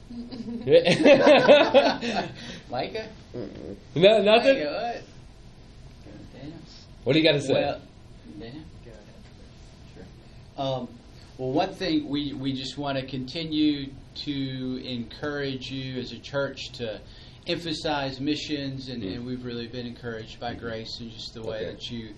Micah? 2.69 3.07
no, 3.95 4.21
nothing. 4.21 4.57
Micah, 4.57 5.01
what? 5.03 5.03
What 7.03 7.13
do 7.13 7.19
you 7.19 7.25
got 7.25 7.33
to 7.33 7.41
say? 7.41 7.53
Well, 7.53 7.81
Go 8.39 8.45
ahead. 8.45 8.63
Sure. 9.93 10.03
Um, 10.57 10.87
well, 11.37 11.51
one 11.51 11.73
thing 11.73 12.07
we, 12.07 12.33
we 12.33 12.53
just 12.53 12.77
want 12.77 12.97
to 12.97 13.05
continue 13.05 13.87
to 14.25 14.85
encourage 14.85 15.69
you 15.71 15.99
as 15.99 16.11
a 16.13 16.19
church 16.19 16.71
to 16.73 16.99
emphasize 17.47 18.19
missions, 18.21 18.87
and, 18.89 19.03
Mm. 19.03 19.15
and 19.15 19.25
we've 19.25 19.43
really 19.43 19.67
been 19.67 19.85
encouraged 19.85 20.39
by 20.39 20.53
Grace 20.53 20.99
and 21.01 21.11
just 21.11 21.33
the 21.33 21.41
way 21.41 21.57
Okay. 21.57 21.71
that 21.71 21.89
you 21.91 22.13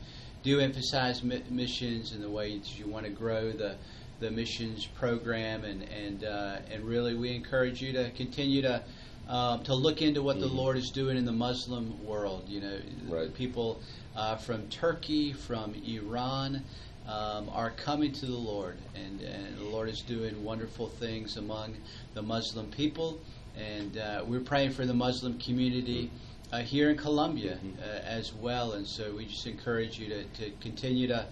do 0.46 0.60
emphasize 0.62 1.24
mi- 1.24 1.44
missions 1.50 2.14
and 2.14 2.24
the 2.24 2.30
way 2.30 2.58
that 2.58 2.80
you 2.80 2.88
want 2.88 3.06
to 3.06 3.12
grow 3.12 3.52
the 3.52 3.76
the 4.22 4.32
missions 4.32 4.86
program, 4.86 5.66
and 5.66 5.82
and 5.84 6.24
uh, 6.24 6.60
and 6.72 6.86
really 6.86 7.16
we 7.16 7.36
encourage 7.36 7.82
you 7.82 7.92
to 7.92 8.12
continue 8.12 8.62
to 8.62 8.82
um, 9.28 9.64
to 9.64 9.74
look 9.74 10.02
into 10.02 10.22
what 10.22 10.40
the 10.40 10.48
Lord 10.48 10.78
is 10.78 10.90
doing 10.92 11.18
in 11.18 11.26
the 11.26 11.32
Muslim 11.34 12.02
world. 12.06 12.46
You 12.48 12.62
know, 12.62 12.78
Right. 13.10 13.34
people 13.34 13.82
uh, 14.16 14.38
from 14.38 14.68
Turkey, 14.70 15.34
from 15.34 15.74
Iran. 15.86 16.64
Um, 17.08 17.50
are 17.54 17.70
coming 17.70 18.12
to 18.14 18.26
the 18.26 18.34
Lord, 18.34 18.78
and, 18.96 19.22
and 19.22 19.58
the 19.60 19.66
Lord 19.66 19.90
is 19.90 20.02
doing 20.02 20.44
wonderful 20.44 20.88
things 20.88 21.38
among 21.38 21.76
the 22.16 22.24
Muslim 22.24 22.66
people. 22.72 23.20
And 23.56 23.96
uh, 24.00 24.24
we're 24.26 24.40
praying 24.40 24.72
for 24.72 24.88
the 24.88 24.94
Muslim 24.96 25.38
community 25.38 26.10
uh, 26.52 26.60
here 26.60 26.90
in 26.90 26.98
Columbia 26.98 27.58
uh, 27.82 27.86
as 28.06 28.34
well. 28.34 28.74
And 28.74 28.88
so 28.88 29.14
we 29.16 29.26
just 29.26 29.48
encourage 29.48 30.00
you 30.00 30.10
to, 30.10 30.24
to 30.24 30.52
continue 30.62 31.08
to 31.08 31.28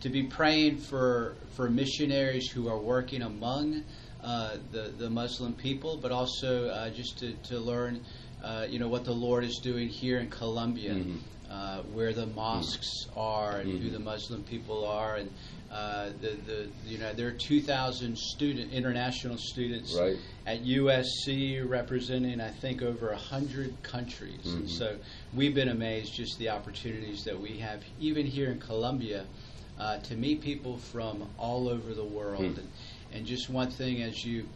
to 0.00 0.08
be 0.10 0.24
praying 0.24 0.78
for 0.78 1.36
for 1.54 1.70
missionaries 1.70 2.50
who 2.50 2.68
are 2.68 2.78
working 2.78 3.22
among 3.22 3.82
uh, 4.22 4.56
the 4.72 4.92
the 4.98 5.08
Muslim 5.08 5.54
people, 5.54 5.96
but 5.96 6.12
also 6.12 6.68
uh, 6.68 6.90
just 6.90 7.18
to, 7.18 7.32
to 7.44 7.58
learn, 7.58 8.04
uh, 8.42 8.66
you 8.68 8.78
know, 8.78 8.88
what 8.88 9.04
the 9.04 9.12
Lord 9.14 9.44
is 9.44 9.58
doing 9.62 9.88
here 9.88 10.18
in 10.18 10.28
Columbia, 10.28 10.94
Mhm. 10.94 11.18
uh, 11.50 11.82
where 11.94 12.12
the 12.12 12.26
mosques 12.26 13.06
are 13.16 13.58
and 13.60 13.70
who 13.80 13.88
Mhm. 13.88 13.92
the 13.92 13.98
Muslim 13.98 14.42
people 14.44 14.84
are, 14.86 15.16
and 15.16 15.30
uh, 15.70 16.10
the 16.20 16.36
the 16.46 16.68
you 16.86 16.96
know 16.98 17.12
there 17.12 17.26
are 17.26 17.32
two 17.48 17.60
thousand 17.60 18.16
student 18.16 18.72
international 18.72 19.36
students 19.36 19.94
Right. 19.94 20.16
at 20.46 20.64
USC 20.64 21.58
representing 21.60 22.40
I 22.40 22.50
think 22.50 22.82
over 22.82 23.10
a 23.10 23.16
hundred 23.16 23.74
countries. 23.82 24.44
And 24.44 24.64
Mhm. 24.68 24.70
so 24.70 24.96
we've 25.34 25.54
been 25.54 25.68
amazed 25.68 26.14
just 26.14 26.38
the 26.38 26.50
opportunities 26.50 27.24
that 27.24 27.38
we 27.40 27.58
have 27.58 27.82
even 28.00 28.26
here 28.26 28.50
in 28.50 28.58
Columbia 28.60 29.24
uh, 29.78 29.98
to 29.98 30.14
meet 30.16 30.40
people 30.40 30.78
from 30.78 31.28
all 31.38 31.68
over 31.68 31.92
the 31.94 32.04
world. 32.04 32.38
Hmm. 32.44 32.60
And, 32.60 32.68
and 33.12 33.26
just 33.26 33.50
one 33.50 33.70
thing 33.70 34.02
as 34.02 34.24
you 34.24 34.46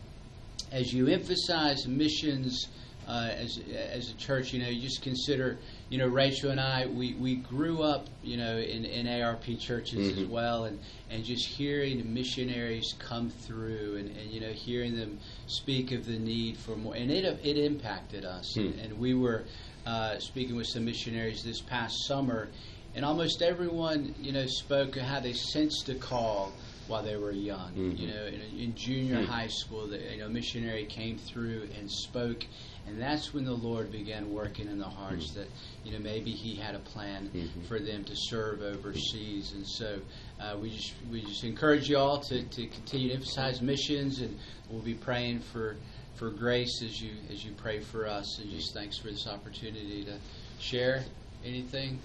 as 0.73 0.93
you 0.93 1.09
emphasize 1.09 1.87
missions 1.89 2.67
uh, 3.11 3.31
as 3.37 3.59
as 3.93 4.11
a 4.11 4.15
church, 4.15 4.53
you 4.53 4.61
know, 4.63 4.69
you 4.69 4.81
just 4.81 5.03
consider, 5.03 5.59
you 5.89 5.99
know, 5.99 6.07
Rachel 6.07 6.51
and 6.51 6.61
I, 6.61 6.87
we, 6.87 7.15
we 7.15 7.35
grew 7.37 7.83
up, 7.83 8.07
you 8.23 8.37
know, 8.37 8.57
in, 8.57 8.85
in 8.85 9.09
ARP 9.23 9.45
churches 9.59 10.17
as 10.17 10.25
Mhm. 10.25 10.29
well, 10.29 10.65
and, 10.67 10.79
and 11.11 11.25
just 11.25 11.45
hearing 11.47 12.15
missionaries 12.15 12.95
come 13.01 13.29
through, 13.29 13.97
and, 13.97 14.09
and 14.17 14.31
you 14.31 14.41
know, 14.41 14.53
hearing 14.53 14.97
them 14.97 15.19
speak 15.49 15.91
of 15.91 16.07
the 16.07 16.19
need 16.21 16.57
for 16.57 16.77
more, 16.77 16.95
and 16.95 17.11
it 17.11 17.25
it 17.45 17.59
impacted 17.59 18.25
us, 18.25 18.55
Hmm. 18.55 18.61
and, 18.61 18.81
and 18.81 18.99
we 19.01 19.15
were 19.15 19.45
uh, 19.87 20.19
speaking 20.21 20.55
with 20.55 20.69
some 20.69 20.85
missionaries 20.85 21.43
this 21.43 21.61
past 21.63 21.95
summer, 22.07 22.49
and 22.95 23.05
almost 23.05 23.43
everyone, 23.43 24.15
you 24.21 24.31
know, 24.31 24.47
spoke 24.47 24.97
of 24.97 25.03
how 25.03 25.19
they 25.19 25.33
sensed 25.33 25.89
a 25.89 25.95
call 25.97 26.53
while 26.91 27.03
they 27.05 27.17
were 27.17 27.31
young. 27.31 27.73
Mhm. 27.77 27.99
You 27.99 28.09
know, 28.09 28.25
in, 28.27 28.41
in 28.59 28.75
junior 28.75 29.21
Hmm. 29.23 29.25
high 29.27 29.47
school, 29.47 29.87
the, 29.87 29.99
you 29.99 30.19
know, 30.19 30.27
a 30.27 30.29
missionary 30.29 30.85
came 30.87 31.17
through 31.19 31.69
and 31.79 31.89
spoke, 31.91 32.45
and 32.87 33.01
that's 33.01 33.33
when 33.33 33.45
the 33.45 33.55
Lord 33.55 33.93
began 33.93 34.33
working 34.33 34.67
in 34.67 34.79
the 34.79 34.89
hearts 34.89 35.31
that, 35.35 35.47
you 35.85 35.93
know, 35.93 36.01
maybe 36.01 36.33
He 36.33 36.57
had 36.57 36.75
a 36.75 36.81
plan 36.81 37.31
Mhm. 37.33 37.65
for 37.69 37.79
them 37.79 38.03
to 38.05 38.15
serve 38.17 38.61
overseas, 38.63 39.53
and 39.53 39.65
so 39.67 40.01
uh, 40.41 40.57
we 40.61 40.71
just 40.71 40.93
we 41.13 41.21
just 41.23 41.45
encourage 41.45 41.89
you 41.89 41.97
all 41.97 42.19
to, 42.19 42.43
to 42.43 42.67
continue 42.67 43.09
to 43.09 43.15
emphasize 43.15 43.63
missions, 43.63 44.21
and 44.21 44.37
we'll 44.69 44.83
be 44.83 44.95
praying 44.95 45.39
for 45.41 45.77
for 46.17 46.31
grace 46.31 46.83
as 46.83 47.01
you 47.01 47.13
as 47.33 47.45
you 47.45 47.53
pray 47.53 47.79
for 47.81 48.07
us, 48.09 48.39
and 48.41 48.51
just 48.51 48.75
thanks 48.75 48.99
for 48.99 49.09
this 49.11 49.27
opportunity 49.29 50.05
to 50.05 50.19
share 50.59 51.05
anything. 51.45 51.99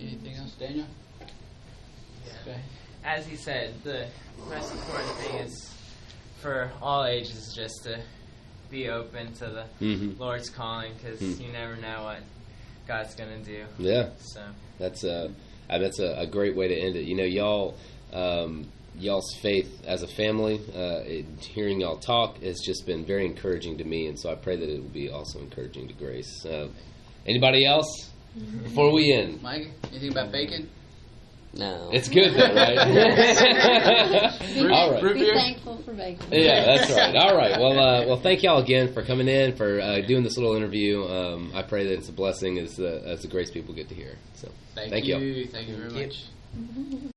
Anything 0.00 0.34
else, 0.36 0.52
Daniel? 0.52 0.86
Okay. 2.42 2.58
As 3.04 3.26
he 3.26 3.36
said, 3.36 3.74
the 3.82 4.06
most 4.48 4.72
important 4.72 5.10
thing 5.16 5.34
is 5.40 5.74
for 6.40 6.70
all 6.80 7.04
ages 7.04 7.52
just 7.54 7.82
to 7.84 8.00
be 8.70 8.88
open 8.88 9.32
to 9.34 9.46
the 9.46 9.64
Mhm. 9.84 10.18
Lord's 10.18 10.48
calling 10.48 10.92
because 10.94 11.18
Hmm. 11.20 11.42
you 11.42 11.52
never 11.52 11.76
know 11.76 12.04
what 12.04 12.20
God's 12.86 13.14
going 13.14 13.42
to 13.42 13.44
do. 13.44 13.64
Yeah. 13.78 14.10
So, 14.18 14.40
That's 14.78 15.04
a 15.04 15.30
that's 15.68 16.00
a, 16.00 16.14
a 16.18 16.26
great 16.26 16.54
way 16.56 16.68
to 16.68 16.74
end 16.74 16.96
it. 16.96 17.04
You 17.04 17.16
know, 17.16 17.24
y'all 17.24 17.74
um, 18.12 18.66
y'all's 18.98 19.34
faith 19.40 19.82
as 19.86 20.02
a 20.02 20.06
family, 20.08 20.60
uh, 20.76 21.00
it, 21.06 21.24
hearing 21.40 21.80
y'all 21.80 21.96
talk 21.96 22.42
has 22.42 22.60
just 22.60 22.84
been 22.84 23.04
very 23.06 23.24
encouraging 23.24 23.78
to 23.78 23.84
me, 23.84 24.06
and 24.06 24.18
so 24.20 24.30
I 24.30 24.34
pray 24.34 24.56
that 24.56 24.68
it 24.68 24.82
will 24.82 24.90
be 24.90 25.08
also 25.08 25.38
encouraging 25.38 25.88
to 25.88 25.94
Grace. 25.94 26.44
Uh, 26.44 26.68
anybody 27.26 27.64
else 27.64 27.86
before 28.64 28.92
we 28.92 29.12
end? 29.12 29.40
Mike, 29.42 29.68
anything 29.90 30.10
about 30.10 30.30
bacon? 30.30 30.68
No. 31.54 31.90
It's 31.92 32.08
good 32.08 32.32
though, 32.32 32.54
right? 32.54 32.78
All 34.72 34.92
right. 34.92 35.14
Be 35.14 35.32
thankful 35.32 35.76
for 35.82 35.92
bacon. 35.92 36.26
Yeah, 36.32 36.64
that's 36.64 36.90
right. 36.90 37.14
All 37.14 37.36
right. 37.36 37.60
Well, 37.60 37.78
uh, 37.78 38.06
well, 38.06 38.16
thank 38.20 38.42
y'all 38.42 38.58
again 38.62 38.92
for 38.94 39.02
coming 39.02 39.28
in 39.28 39.54
for 39.56 39.78
uh, 39.80 40.00
doing 40.00 40.22
this 40.22 40.38
little 40.38 40.56
interview. 40.56 41.04
Um, 41.04 41.52
I 41.54 41.62
pray 41.62 41.86
that 41.88 41.92
it's 41.92 42.08
a 42.08 42.12
blessing 42.12 42.58
as 42.58 42.80
uh, 42.80 43.02
as 43.04 43.20
the 43.22 43.28
Grace 43.28 43.50
people 43.50 43.74
get 43.74 43.90
to 43.90 43.94
hear. 43.94 44.16
So, 44.34 44.48
Thank, 44.74 44.90
Thank 44.90 45.04
you. 45.04 45.18
you. 45.18 45.46
Thank 45.46 45.68
you 45.68 45.76
very 45.76 45.90
much. 45.90 46.24